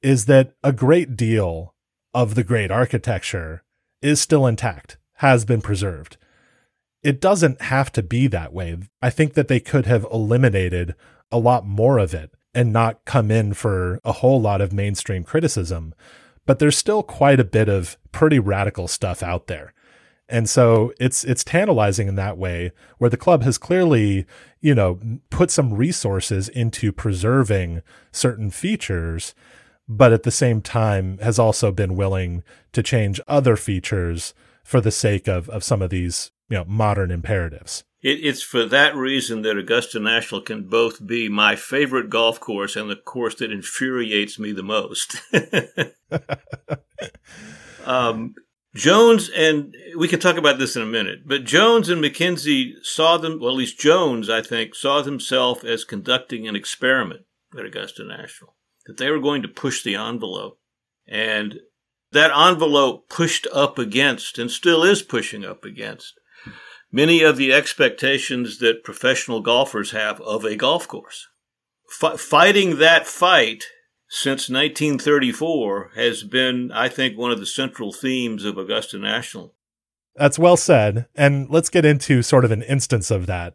[0.03, 1.75] is that a great deal
[2.15, 3.65] of the great architecture
[4.01, 6.17] is still intact, has been preserved
[7.03, 8.77] it doesn't have to be that way.
[9.01, 10.95] I think that they could have eliminated
[11.31, 15.23] a lot more of it and not come in for a whole lot of mainstream
[15.23, 15.95] criticism.
[16.47, 19.73] But there's still quite a bit of pretty radical stuff out there.
[20.29, 24.27] And so it's it's tantalizing in that way where the club has clearly,
[24.61, 29.35] you know, put some resources into preserving certain features,
[29.89, 34.91] but at the same time has also been willing to change other features for the
[34.91, 37.85] sake of of some of these you know modern imperatives.
[38.03, 42.77] It, it's for that reason that Augusta National can both be my favorite golf course
[42.77, 45.17] and the course that infuriates me the most.
[47.87, 48.35] um,
[48.75, 53.17] Jones and we can talk about this in a minute, but Jones and MacKenzie saw
[53.17, 57.23] them, well, at least Jones, I think, saw himself as conducting an experiment
[57.59, 58.55] at Augusta National,
[58.87, 60.59] that they were going to push the envelope.
[61.07, 61.61] And
[62.13, 66.19] that envelope pushed up against and still is pushing up against
[66.91, 71.29] many of the expectations that professional golfers have of a golf course.
[72.03, 73.65] F- fighting that fight
[74.09, 79.55] since 1934 has been, I think, one of the central themes of Augusta National.
[80.17, 81.07] That's well said.
[81.15, 83.55] And let's get into sort of an instance of that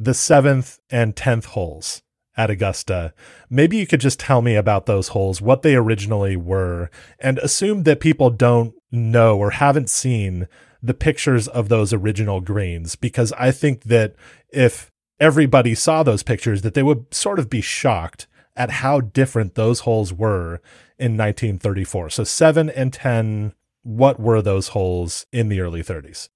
[0.00, 2.02] the seventh and tenth holes
[2.36, 3.12] at Augusta.
[3.50, 7.82] Maybe you could just tell me about those holes, what they originally were, and assume
[7.82, 10.46] that people don't know or haven't seen
[10.80, 14.14] the pictures of those original greens because I think that
[14.50, 19.54] if everybody saw those pictures that they would sort of be shocked at how different
[19.54, 20.60] those holes were
[20.98, 22.10] in 1934.
[22.10, 23.54] So 7 and 10
[23.84, 26.28] what were those holes in the early 30s?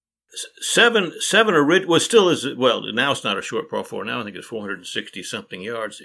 [0.62, 1.54] Seven, seven
[1.86, 2.80] was still is well.
[2.90, 4.02] Now it's not a short par four.
[4.02, 6.00] Now I think it's 460 something yards.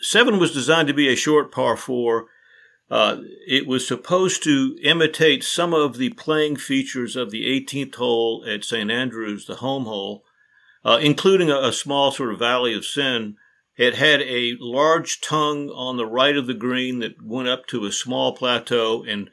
[0.00, 2.28] Seven was designed to be a short par four
[2.90, 8.44] uh, it was supposed to imitate some of the playing features of the 18th hole
[8.48, 8.90] at St.
[8.90, 10.22] Andrews, the home hole,
[10.84, 13.36] uh, including a, a, small sort of valley of sin.
[13.76, 17.84] It had a large tongue on the right of the green that went up to
[17.84, 19.30] a small plateau and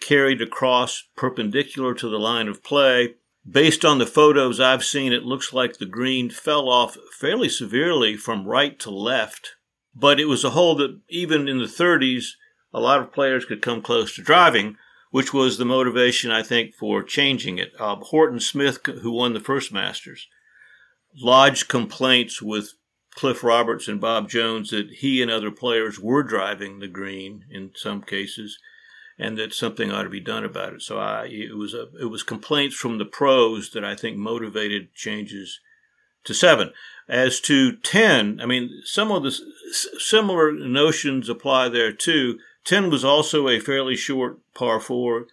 [0.00, 3.14] carried across perpendicular to the line of play.
[3.48, 8.16] based on the photos I've seen, it looks like the green fell off fairly severely
[8.16, 9.54] from right to left.
[9.94, 12.32] But it was a hole that even in the 30s,
[12.74, 14.76] a lot of players could come close to driving,
[15.10, 17.72] which was the motivation, I think, for changing it.
[17.78, 20.26] Uh, Horton Smith, who won the first Masters,
[21.14, 22.74] lodged complaints with
[23.16, 27.70] Cliff Roberts and Bob Jones that he and other players were driving the green in
[27.74, 28.58] some cases
[29.18, 30.82] and that something ought to be done about it.
[30.82, 34.94] So I, it was a, it was complaints from the pros that I think motivated
[34.94, 35.60] changes
[36.24, 36.72] to seven.
[37.08, 42.38] As to ten, I mean, some of the s- similar notions apply there too.
[42.66, 45.28] Ten was also a fairly short par four,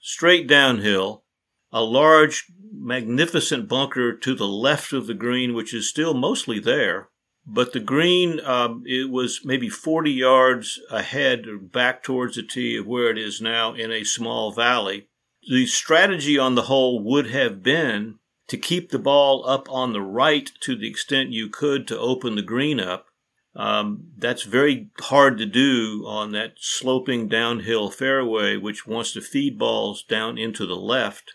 [0.00, 1.22] straight downhill,
[1.70, 7.10] a large, magnificent bunker to the left of the green, which is still mostly there
[7.46, 12.76] but the green, um, it was maybe 40 yards ahead or back towards the tee
[12.76, 15.06] of where it is now in a small valley.
[15.48, 18.18] The strategy on the hole would have been
[18.48, 22.34] to keep the ball up on the right to the extent you could to open
[22.34, 23.06] the green up.
[23.54, 29.56] Um, that's very hard to do on that sloping downhill fairway, which wants to feed
[29.56, 31.34] balls down into the left.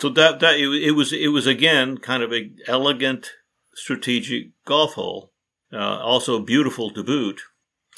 [0.00, 3.32] So that that it, it was it was again kind of an elegant
[3.74, 5.32] strategic golf hole
[5.72, 7.40] also beautiful to boot.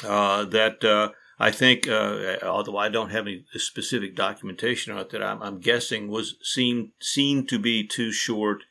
[0.05, 5.23] Uh, that uh, I think, although I don't have any specific documentation on it, that
[5.23, 8.63] I'm, I'm guessing was seen seen to be too short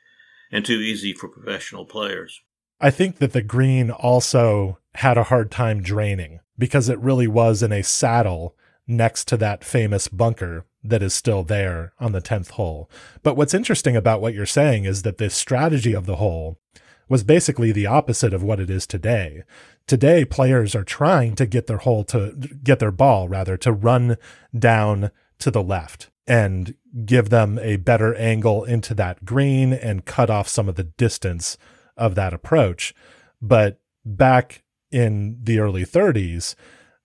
[0.51, 2.41] and too easy for professional players.
[2.81, 7.61] I think that the green also had a hard time draining because it really was
[7.61, 8.55] in a saddle
[8.87, 12.89] next to that famous bunker that is still there on the 10th hole.
[13.21, 16.57] But what's interesting about what you're saying is that the strategy of the hole
[17.09, 19.43] was basically the opposite of what it is today.
[19.87, 22.33] Today, players are trying to get their hole to
[22.63, 24.17] get their ball rather to run
[24.57, 30.29] down to the left and give them a better angle into that green and cut
[30.29, 31.57] off some of the distance
[31.97, 32.93] of that approach.
[33.41, 36.53] But back in the early 30s,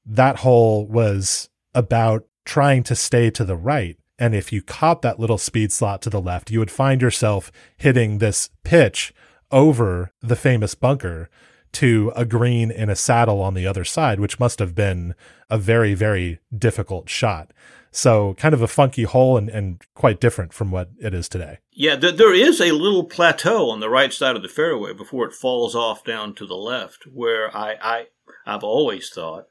[0.04, 3.96] that hole was about trying to stay to the right.
[4.18, 7.50] And if you caught that little speed slot to the left, you would find yourself
[7.78, 9.14] hitting this pitch
[9.54, 11.30] over the famous bunker
[11.72, 15.14] to a green in a saddle on the other side, which must have been
[15.48, 17.52] a very, very difficult shot.
[17.90, 21.58] So, kind of a funky hole and, and quite different from what it is today.
[21.70, 25.26] Yeah, th- there is a little plateau on the right side of the fairway before
[25.26, 28.06] it falls off down to the left, where I, I
[28.44, 29.46] I've always thought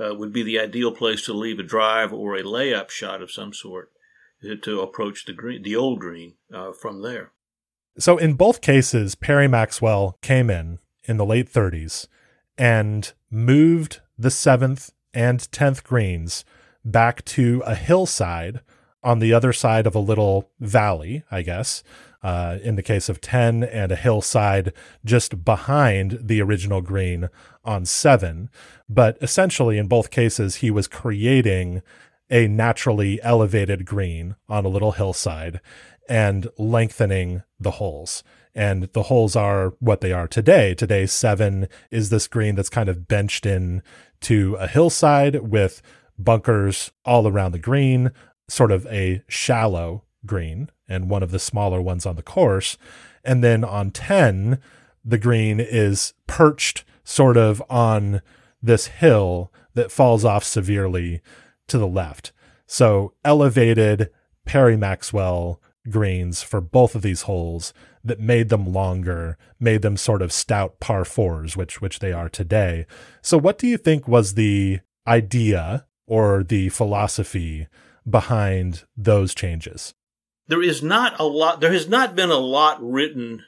[0.00, 3.30] uh, would be the ideal place to leave a drive or a layup shot of
[3.30, 3.92] some sort
[4.62, 7.32] to approach the green, the old green, uh, from there.
[7.98, 12.06] So in both cases, Perry Maxwell came in in the late 30s
[12.58, 16.44] and moved the seventh and 10th greens
[16.84, 18.60] back to a hillside
[19.02, 21.82] on the other side of a little valley, I guess.
[22.22, 24.72] Uh, in the case of 10 and a hillside
[25.04, 27.28] just behind the original green
[27.64, 28.50] on 7.
[28.88, 31.82] But essentially, in both cases, he was creating
[32.28, 35.60] a naturally elevated green on a little hillside
[36.08, 38.22] and lengthening the holes.
[38.54, 40.74] And the holes are what they are today.
[40.74, 43.82] Today, seven is this green that's kind of benched in
[44.22, 45.82] to a hillside with
[46.18, 48.10] bunkers all around the green,
[48.48, 52.78] sort of a shallow green, and one of the smaller ones on the course.
[53.24, 54.58] And then on 10,
[55.04, 58.22] the green is perched sort of on
[58.62, 61.20] this hill that falls off severely
[61.68, 62.32] to the left.
[62.66, 64.10] So elevated
[64.44, 65.60] Perry Maxwell
[65.90, 67.72] greens for both of these holes
[68.04, 72.28] that made them longer, made them sort of stout par fours, which which they are
[72.28, 72.86] today.
[73.22, 77.66] So what do you think was the idea or the philosophy
[78.08, 79.94] behind those changes?
[80.48, 83.42] There is not a lot there has not been a lot written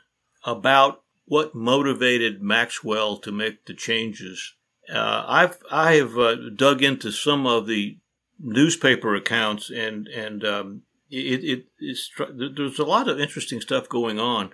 [0.44, 4.54] about what motivated Maxwell to make the changes.
[4.92, 7.98] Uh, I've I have uh, dug into some of the
[8.40, 14.18] newspaper accounts and and um, it, it is there's a lot of interesting stuff going
[14.18, 14.50] on.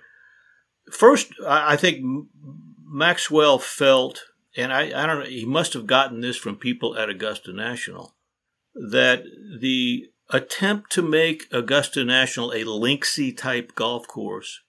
[0.91, 2.27] First, I think
[2.85, 4.23] Maxwell felt,
[4.55, 8.15] and I, I don't know, he must have gotten this from people at Augusta National,
[8.75, 9.23] that
[9.59, 14.61] the attempt to make Augusta National a linksy type golf course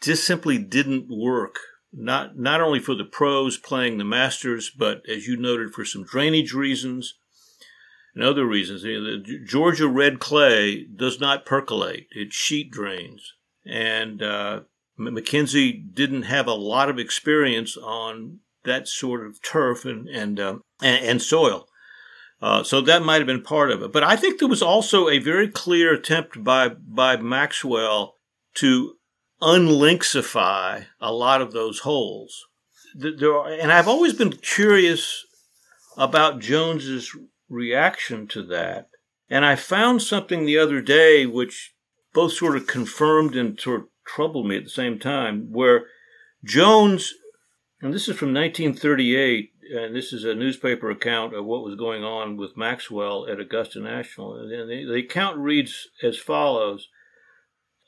[0.00, 1.58] just simply didn't work.
[1.92, 6.04] Not not only for the pros playing the Masters, but as you noted, for some
[6.04, 7.14] drainage reasons
[8.14, 8.82] and other reasons.
[8.82, 13.34] The Georgia red clay does not percolate; it sheet drains,
[13.64, 14.60] and uh,
[14.98, 20.62] MacKenzie didn't have a lot of experience on that sort of turf and and um,
[20.82, 21.66] and, and, soil.
[22.42, 23.92] Uh, so that might have been part of it.
[23.92, 28.14] But I think there was also a very clear attempt by by Maxwell
[28.54, 28.94] to
[29.40, 32.46] unlinksify a lot of those holes.
[32.94, 35.24] There are, and I've always been curious
[35.96, 37.14] about Jones's
[37.50, 38.88] reaction to that.
[39.28, 41.74] And I found something the other day which
[42.14, 45.86] both sort of confirmed and sort of troubled me at the same time, where
[46.44, 47.14] Jones,
[47.82, 52.02] and this is from 1938, and this is a newspaper account of what was going
[52.02, 54.36] on with Maxwell at Augusta National.
[54.36, 56.88] And the, the account reads as follows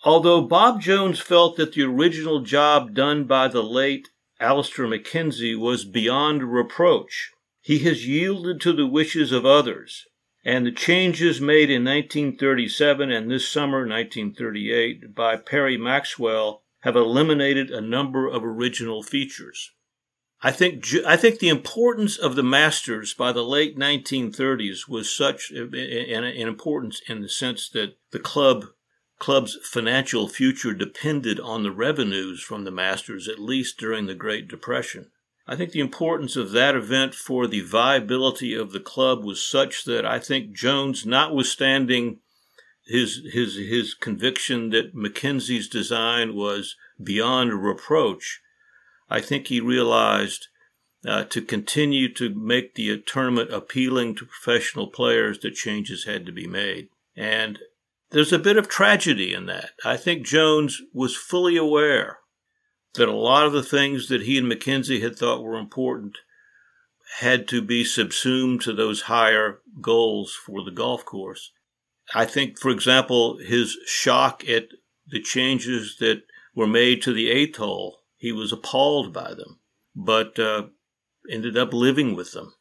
[0.04, 4.10] Although Bob Jones felt that the original job done by the late
[4.40, 7.30] Alister MacKenzie was beyond reproach,
[7.62, 10.06] he has yielded to the wishes of others,
[10.44, 17.70] and the changes made in 1937 and this summer 1938 by Perry Maxwell have eliminated
[17.70, 19.70] a number of original features.
[20.42, 25.52] I think I think the importance of the Masters by the late 1930s was such
[25.52, 28.64] uh, an importance in the sense that the club
[29.20, 34.48] club's financial future depended on the revenues from the Masters, at least during the Great
[34.48, 35.12] Depression.
[35.52, 39.84] I think the importance of that event for the viability of the club was such
[39.84, 42.20] that I think Jones, notwithstanding
[42.86, 48.40] his his his conviction that MacKenzie's design was beyond reproach,
[49.10, 50.48] I think he realized
[51.06, 56.32] uh, to continue to make the tournament appealing to professional players that changes had to
[56.32, 56.88] be made.
[57.14, 57.58] And
[58.08, 59.72] there's a bit of tragedy in that.
[59.84, 62.20] I think Jones was fully aware
[62.94, 66.18] that a lot of the things that he and MacKenzie had thought were important
[67.20, 71.52] had to be subsumed to those higher goals for the golf course.
[72.14, 74.68] I think, for example, his shock at
[75.06, 76.22] the changes that
[76.54, 79.60] were made to the eighth hole, he was appalled by them,
[79.94, 80.64] but uh,
[81.30, 82.54] ended up living with them.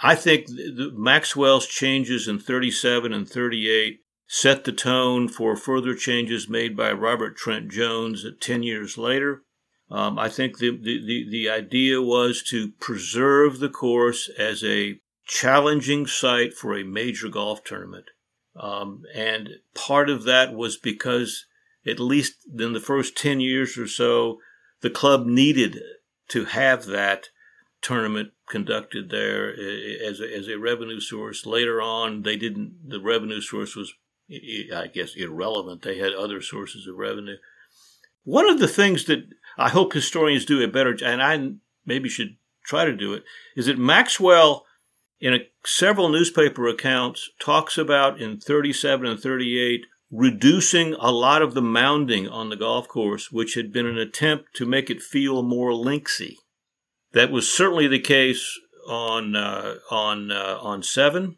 [0.00, 6.76] I think Maxwell's changes in 37 and 38 set the tone for further changes made
[6.76, 9.42] by Robert Trent Jones 10 years later.
[9.90, 16.06] Um, I think the, the, the idea was to preserve the course as a challenging
[16.06, 18.06] site for a major golf tournament.
[18.56, 21.46] Um, and part of that was because,
[21.86, 24.38] at least in the first 10 years or so,
[24.80, 25.80] the club needed
[26.28, 27.28] to have that
[27.80, 31.46] tournament conducted there as a, as a revenue source.
[31.46, 33.92] Later on, they didn't, the revenue source was
[34.28, 35.82] I guess, irrelevant.
[35.82, 37.36] They had other sources of revenue.
[38.24, 41.52] One of the things that I hope historians do a better, and I
[41.84, 43.24] maybe should try to do it,
[43.56, 44.66] is that Maxwell,
[45.20, 51.54] in a, several newspaper accounts, talks about in 37 and 38 reducing a lot of
[51.54, 55.42] the mounding on the golf course, which had been an attempt to make it feel
[55.42, 56.36] more linksy.
[57.12, 61.36] That was certainly the case on uh, on uh, on seven.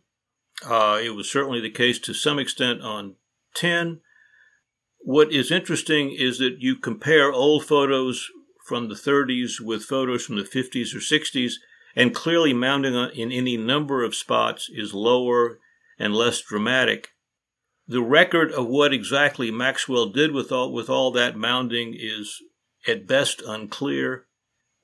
[0.64, 3.14] Uh, it was certainly the case to some extent on
[3.54, 4.00] 10.
[5.00, 8.28] What is interesting is that you compare old photos
[8.66, 11.54] from the 30s with photos from the 50s or 60s,
[11.96, 15.58] and clearly mounding in any number of spots is lower
[15.98, 17.08] and less dramatic.
[17.86, 22.42] The record of what exactly Maxwell did with all with all that mounding is
[22.86, 24.26] at best unclear.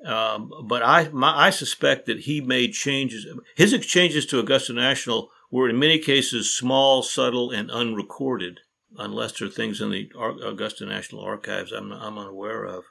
[0.05, 3.27] Um, but I my, I suspect that he made changes.
[3.55, 8.61] His exchanges to Augusta National were in many cases small, subtle, and unrecorded,
[8.99, 10.11] unless there are things in the
[10.45, 12.85] Augusta National Archives I'm, I'm unaware of.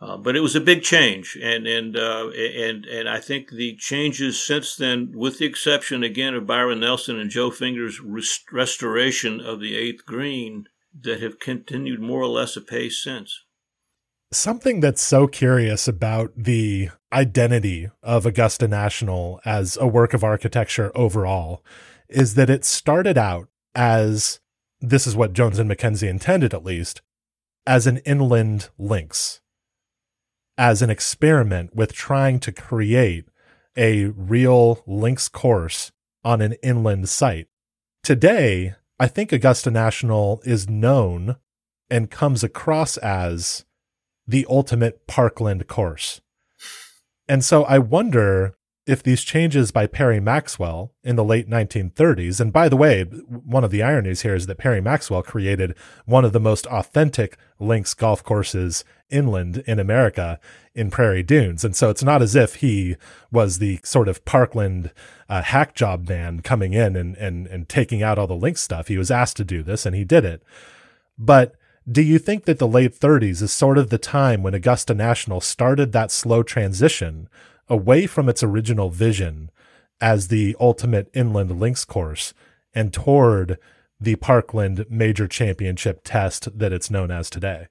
[0.00, 3.76] Uh, but it was a big change, and and uh, and and I think the
[3.76, 9.40] changes since then, with the exception again of Byron Nelson and Joe Finger's rest- restoration
[9.40, 10.66] of the eighth green,
[11.02, 13.44] that have continued more or less apace since.
[14.32, 20.90] Something that's so curious about the identity of Augusta National as a work of architecture
[20.94, 21.64] overall
[22.08, 24.40] is that it started out as
[24.88, 27.02] this is what Jones and MacKenzie intended, at least,
[27.66, 29.40] as an inland links,
[30.56, 33.26] as an experiment with trying to create
[33.76, 35.92] a real links course
[36.24, 37.48] on an inland site.
[38.02, 41.36] Today, I think Augusta National is known
[41.90, 43.64] and comes across as
[44.26, 46.20] the ultimate parkland course.
[47.28, 48.56] And so I wonder
[48.86, 53.64] if these changes by Perry Maxwell in the late 1930s, and by the way, one
[53.64, 55.74] of the ironies here is that Perry Maxwell created
[56.04, 60.38] one of the most authentic links golf courses inland in America
[60.74, 61.64] in Prairie Dunes.
[61.64, 62.96] And so it's not as if he
[63.30, 64.90] was the sort of Parkland
[65.28, 68.88] uh, hack job man coming in and, and, and taking out all the links stuff.
[68.88, 70.42] He was asked to do this and he did it.
[71.16, 71.54] But
[71.90, 75.40] do you think that the late 30s is sort of the time when Augusta National
[75.40, 77.28] started that slow transition
[77.68, 79.50] away from its original vision
[80.00, 82.34] as the ultimate inland links course
[82.74, 83.58] and toward
[84.00, 87.68] the Parkland Major Championship test that it's known as today.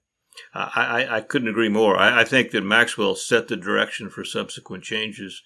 [0.54, 1.98] I, I, I couldn't agree more.
[1.98, 5.41] I, I think that Maxwell set the direction for subsequent changes.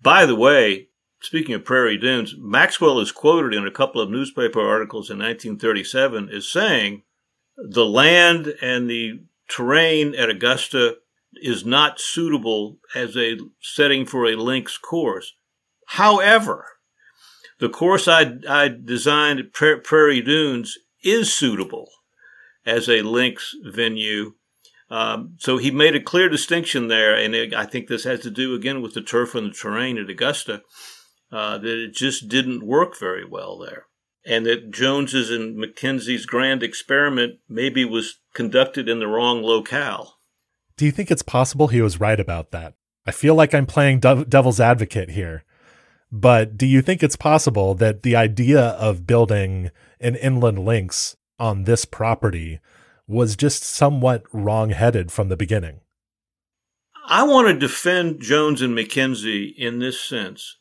[0.00, 0.88] By the way,
[1.20, 6.28] speaking of prairie dunes, Maxwell is quoted in a couple of newspaper articles in 1937
[6.28, 7.02] as saying
[7.56, 10.96] the land and the terrain at Augusta
[11.42, 15.34] is not suitable as a setting for a links course.
[15.86, 16.66] However,
[17.58, 21.88] the course I, I designed at Prairie Dunes is suitable
[22.66, 24.34] as a links venue.
[24.90, 28.30] Um, so he made a clear distinction there, and it, I think this has to
[28.30, 30.62] do again with the turf and the terrain at Augusta,
[31.32, 33.86] uh, that it just didn't work very well there,
[34.24, 40.15] and that Jones's and MacKenzie's grand experiment maybe was conducted in the wrong locale.
[40.76, 42.74] Do you think it's possible he was right about that?
[43.06, 45.44] I feel like I'm playing devil's advocate here.
[46.12, 49.70] But do you think it's possible that the idea of building
[50.00, 52.60] an inland links on this property
[53.08, 55.80] was just somewhat wrong-headed from the beginning?
[57.08, 60.56] I want to defend Jones and MacKenzie in this sense.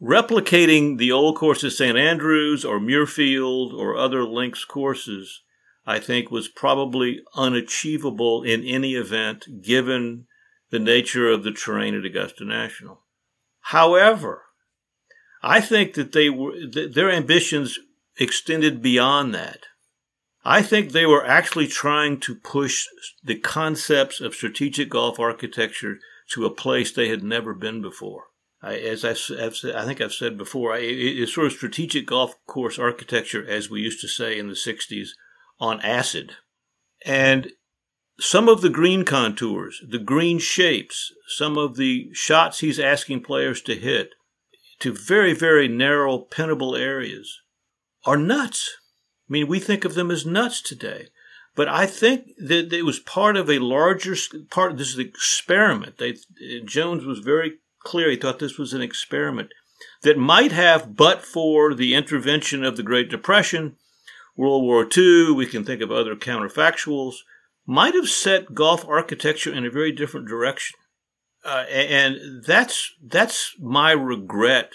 [0.00, 1.98] Replicating the old course at St.
[1.98, 5.42] Andrews or Muirfield or other links courses
[5.88, 10.26] I think was probably unachievable in any event given
[10.68, 13.00] the nature of the terrain at Augusta National.
[13.60, 14.42] However,
[15.42, 17.78] I think that they were their ambitions
[18.18, 19.60] extended beyond that.
[20.44, 22.84] I think they were actually trying to push
[23.24, 26.00] the concepts of strategic golf architecture
[26.32, 28.24] to a place they had never been before.
[28.60, 29.12] I, as I,
[29.42, 33.80] I think I've said before, I, it's sort of strategic golf course architecture, as we
[33.80, 35.08] used to say in the 60s,
[35.60, 36.32] on acid.
[37.04, 37.52] And
[38.18, 43.62] some of the green contours, the green shapes, some of the shots he's asking players
[43.62, 44.10] to hit
[44.80, 47.40] to very, very narrow, pinnable areas
[48.04, 48.76] are nuts.
[49.28, 51.08] I mean, we think of them as nuts today.
[51.54, 54.14] But I think that it was part of a larger
[54.48, 54.78] part.
[54.78, 55.98] This is an experiment.
[55.98, 56.14] They,
[56.64, 58.10] Jones was very clear.
[58.10, 59.50] He thought this was an experiment
[60.02, 63.74] that might have, but for the intervention of the Great Depression
[64.38, 67.16] World War II, we can think of other counterfactuals,
[67.66, 70.78] might have set golf architecture in a very different direction.
[71.44, 74.72] Uh, and that's that's my regret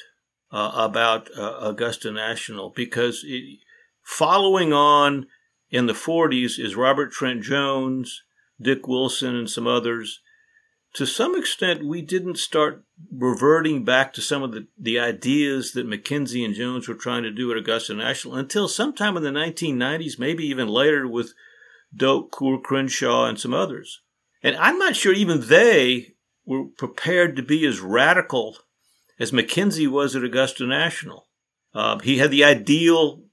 [0.52, 3.60] uh, about uh, Augusta National because it,
[4.02, 5.28] following on
[5.70, 8.24] in the 40s is Robert Trent Jones,
[8.62, 10.20] Dick Wilson, and some others
[10.94, 15.88] to some extent, we didn't start reverting back to some of the, the ideas that
[15.88, 20.20] MacKenzie and Jones were trying to do at Augusta National until sometime in the 1990s,
[20.20, 21.34] maybe even later with
[21.96, 24.02] Doak, Coore Crenshaw, and some others.
[24.44, 26.16] And I'm not sure even they
[26.46, 28.58] were prepared to be as radical
[29.20, 31.28] as MacKenzie was at Augusta National.
[31.74, 33.24] Uh, he had the ideal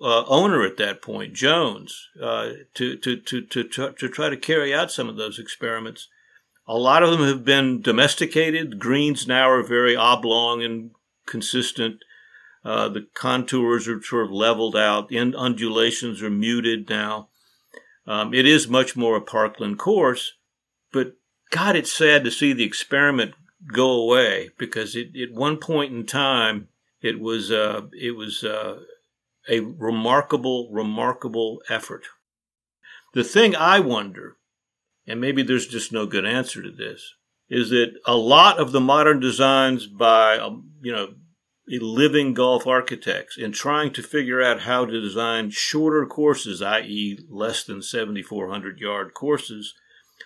[0.00, 4.74] uh, owner at that point, Jones, uh, to, to, to, to, to try to carry
[4.74, 6.08] out some of those experiments.
[6.66, 8.78] A lot of them have been domesticated.
[8.78, 10.92] Greens now are very oblong and
[11.26, 12.04] consistent.
[12.64, 15.08] Uh, the contours are sort of leveled out.
[15.08, 17.28] The undulations are muted now.
[18.06, 20.34] Um, it is much more a parkland course,
[20.92, 21.14] but
[21.50, 23.34] God, it's sad to see the experiment
[23.72, 26.68] go away because it, at one point in time
[27.00, 28.80] it was uh, it was uh,
[29.48, 32.06] a remarkable, remarkable effort.
[33.14, 34.36] The thing I wonder
[35.06, 37.14] and maybe there's just no good answer to this,
[37.48, 41.14] is that a lot of the modern designs by, um, you know,
[41.68, 47.64] living golf architects in trying to figure out how to design shorter courses, i.e., less
[47.64, 49.74] than 7,400 yard courses,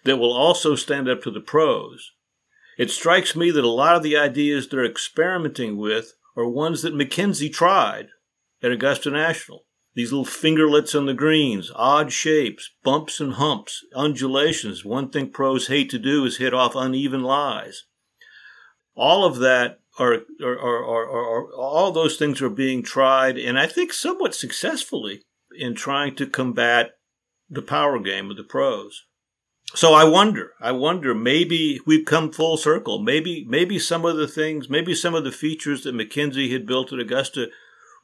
[0.05, 2.13] that will also stand up to the pros.
[2.79, 6.95] It strikes me that a lot of the ideas they're experimenting with are ones that
[6.95, 8.09] MacKenzie tried
[8.63, 9.66] at Augusta National.
[9.97, 14.85] These little fingerlets on the greens, odd shapes, bumps and humps, undulations.
[14.85, 17.85] One thing pros hate to do is hit off uneven lies.
[18.95, 23.67] All of that are, are, are, are, all those things are being tried, and I
[23.67, 25.23] think somewhat successfully
[25.59, 26.99] in trying to combat
[27.49, 29.07] the power game of the pros.
[29.75, 33.03] So I wonder, I wonder, maybe we've come full circle.
[33.03, 36.93] Maybe, maybe some of the things, maybe some of the features that MacKenzie had built
[36.93, 37.49] at Augusta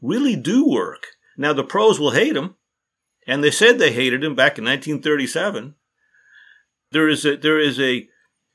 [0.01, 2.57] really do work now, the pros will hate him,
[3.27, 5.75] and they said they hated him back in 1937.
[6.91, 8.09] There is a, there is a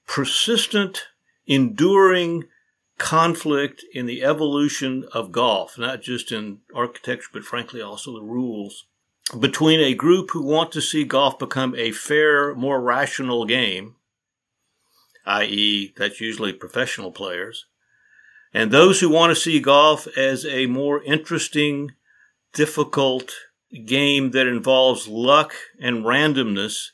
[0.05, 1.07] persistent,
[1.45, 2.45] enduring
[2.97, 8.85] conflict in the evolution of golf, not just in architecture, but frankly also the rules,
[9.39, 13.95] between a group who want to see golf become a fair, more rational game,
[15.25, 17.65] i.e., that's usually professional players,
[18.53, 21.91] and those who want to see golf as a more interesting,
[22.57, 23.31] difficult
[23.85, 26.87] game that involves luck and randomness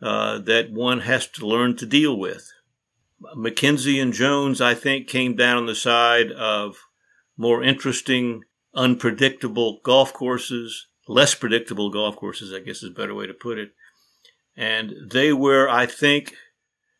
[0.00, 2.50] uh, that one has to learn to deal with.
[3.36, 6.76] MacKenzie and Jones, I think, came down on the side of
[7.36, 8.44] more interesting,
[8.74, 13.58] unpredictable golf courses, less predictable golf courses, I guess is a better way to put
[13.58, 13.72] it.
[14.56, 16.34] And they were, I think,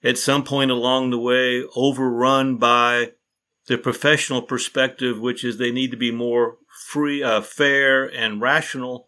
[0.02, 3.12] at some point along the way, overrun by
[3.70, 6.56] the professional perspective, which is they need to be more
[6.88, 9.06] free, uh, fair, and rational.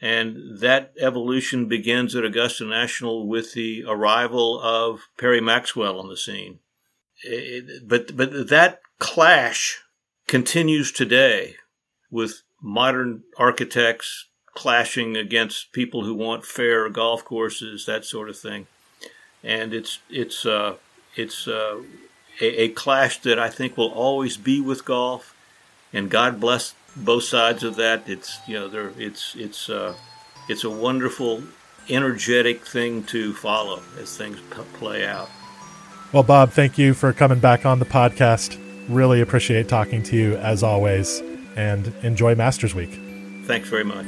[0.00, 6.16] And that evolution begins at Augusta National with the arrival of Perry Maxwell on the
[6.16, 6.60] scene.
[7.24, 9.82] It, but but that clash
[10.28, 11.56] continues today
[12.08, 18.68] with modern architects clashing against people who want fair golf courses, that sort of thing.
[19.42, 20.76] And it's it's uh,
[21.16, 21.80] it's uh,
[22.40, 25.34] a, a clash that I think will always be with golf.
[25.92, 28.08] And God bless both sides of that.
[28.08, 29.94] It's you know there it's it's uh,
[30.48, 31.42] it's a wonderful,
[31.88, 35.30] energetic thing to follow as things p- play out.
[36.12, 38.58] Well, Bob, thank you for coming back on the podcast.
[38.88, 41.20] Really appreciate talking to you as always,
[41.56, 43.00] and enjoy Masters Week.
[43.46, 44.06] Thanks very much.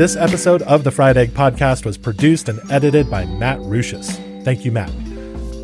[0.00, 4.16] This episode of the Fried Egg Podcast was produced and edited by Matt Ruchis.
[4.44, 4.88] Thank you, Matt.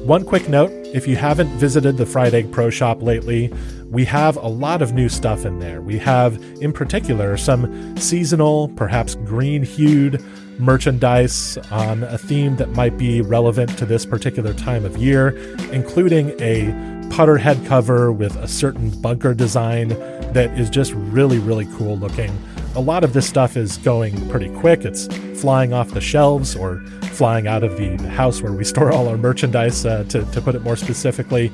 [0.05, 3.51] One quick note if you haven't visited the Fried Egg Pro Shop lately,
[3.89, 5.81] we have a lot of new stuff in there.
[5.81, 10.23] We have, in particular, some seasonal, perhaps green hued
[10.59, 15.29] merchandise on a theme that might be relevant to this particular time of year,
[15.73, 19.89] including a putter head cover with a certain bunker design
[20.35, 22.39] that is just really, really cool looking
[22.77, 24.85] a lot of this stuff is going pretty quick.
[24.85, 25.09] It's
[25.41, 26.81] flying off the shelves or
[27.13, 30.55] flying out of the house where we store all our merchandise, uh, to, to put
[30.55, 31.51] it more specifically.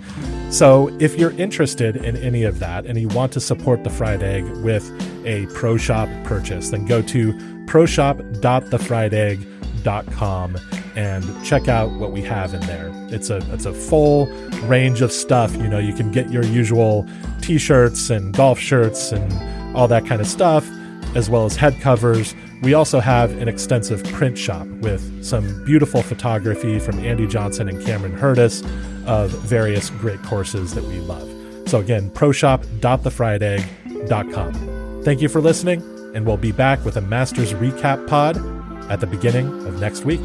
[0.51, 4.23] So, if you're interested in any of that and you want to support the fried
[4.23, 4.91] egg with
[5.25, 7.33] a Pro Shop purchase, then go to
[7.67, 10.59] proshop.thefriedegg.com
[10.95, 12.91] and check out what we have in there.
[13.09, 14.27] It's a it's a full
[14.65, 15.55] range of stuff.
[15.57, 17.09] You know, you can get your usual
[17.41, 20.69] t-shirts and golf shirts and all that kind of stuff
[21.15, 22.35] as well as head covers.
[22.63, 27.85] We also have an extensive print shop with some beautiful photography from Andy Johnson and
[27.85, 28.63] Cameron Hurdus
[29.07, 31.29] of various great courses that we love.
[31.69, 35.03] So again, proshop.thefriedegg.com.
[35.05, 35.83] Thank you for listening,
[36.15, 38.37] and we'll be back with a Masters recap pod
[38.91, 40.21] at the beginning of next week.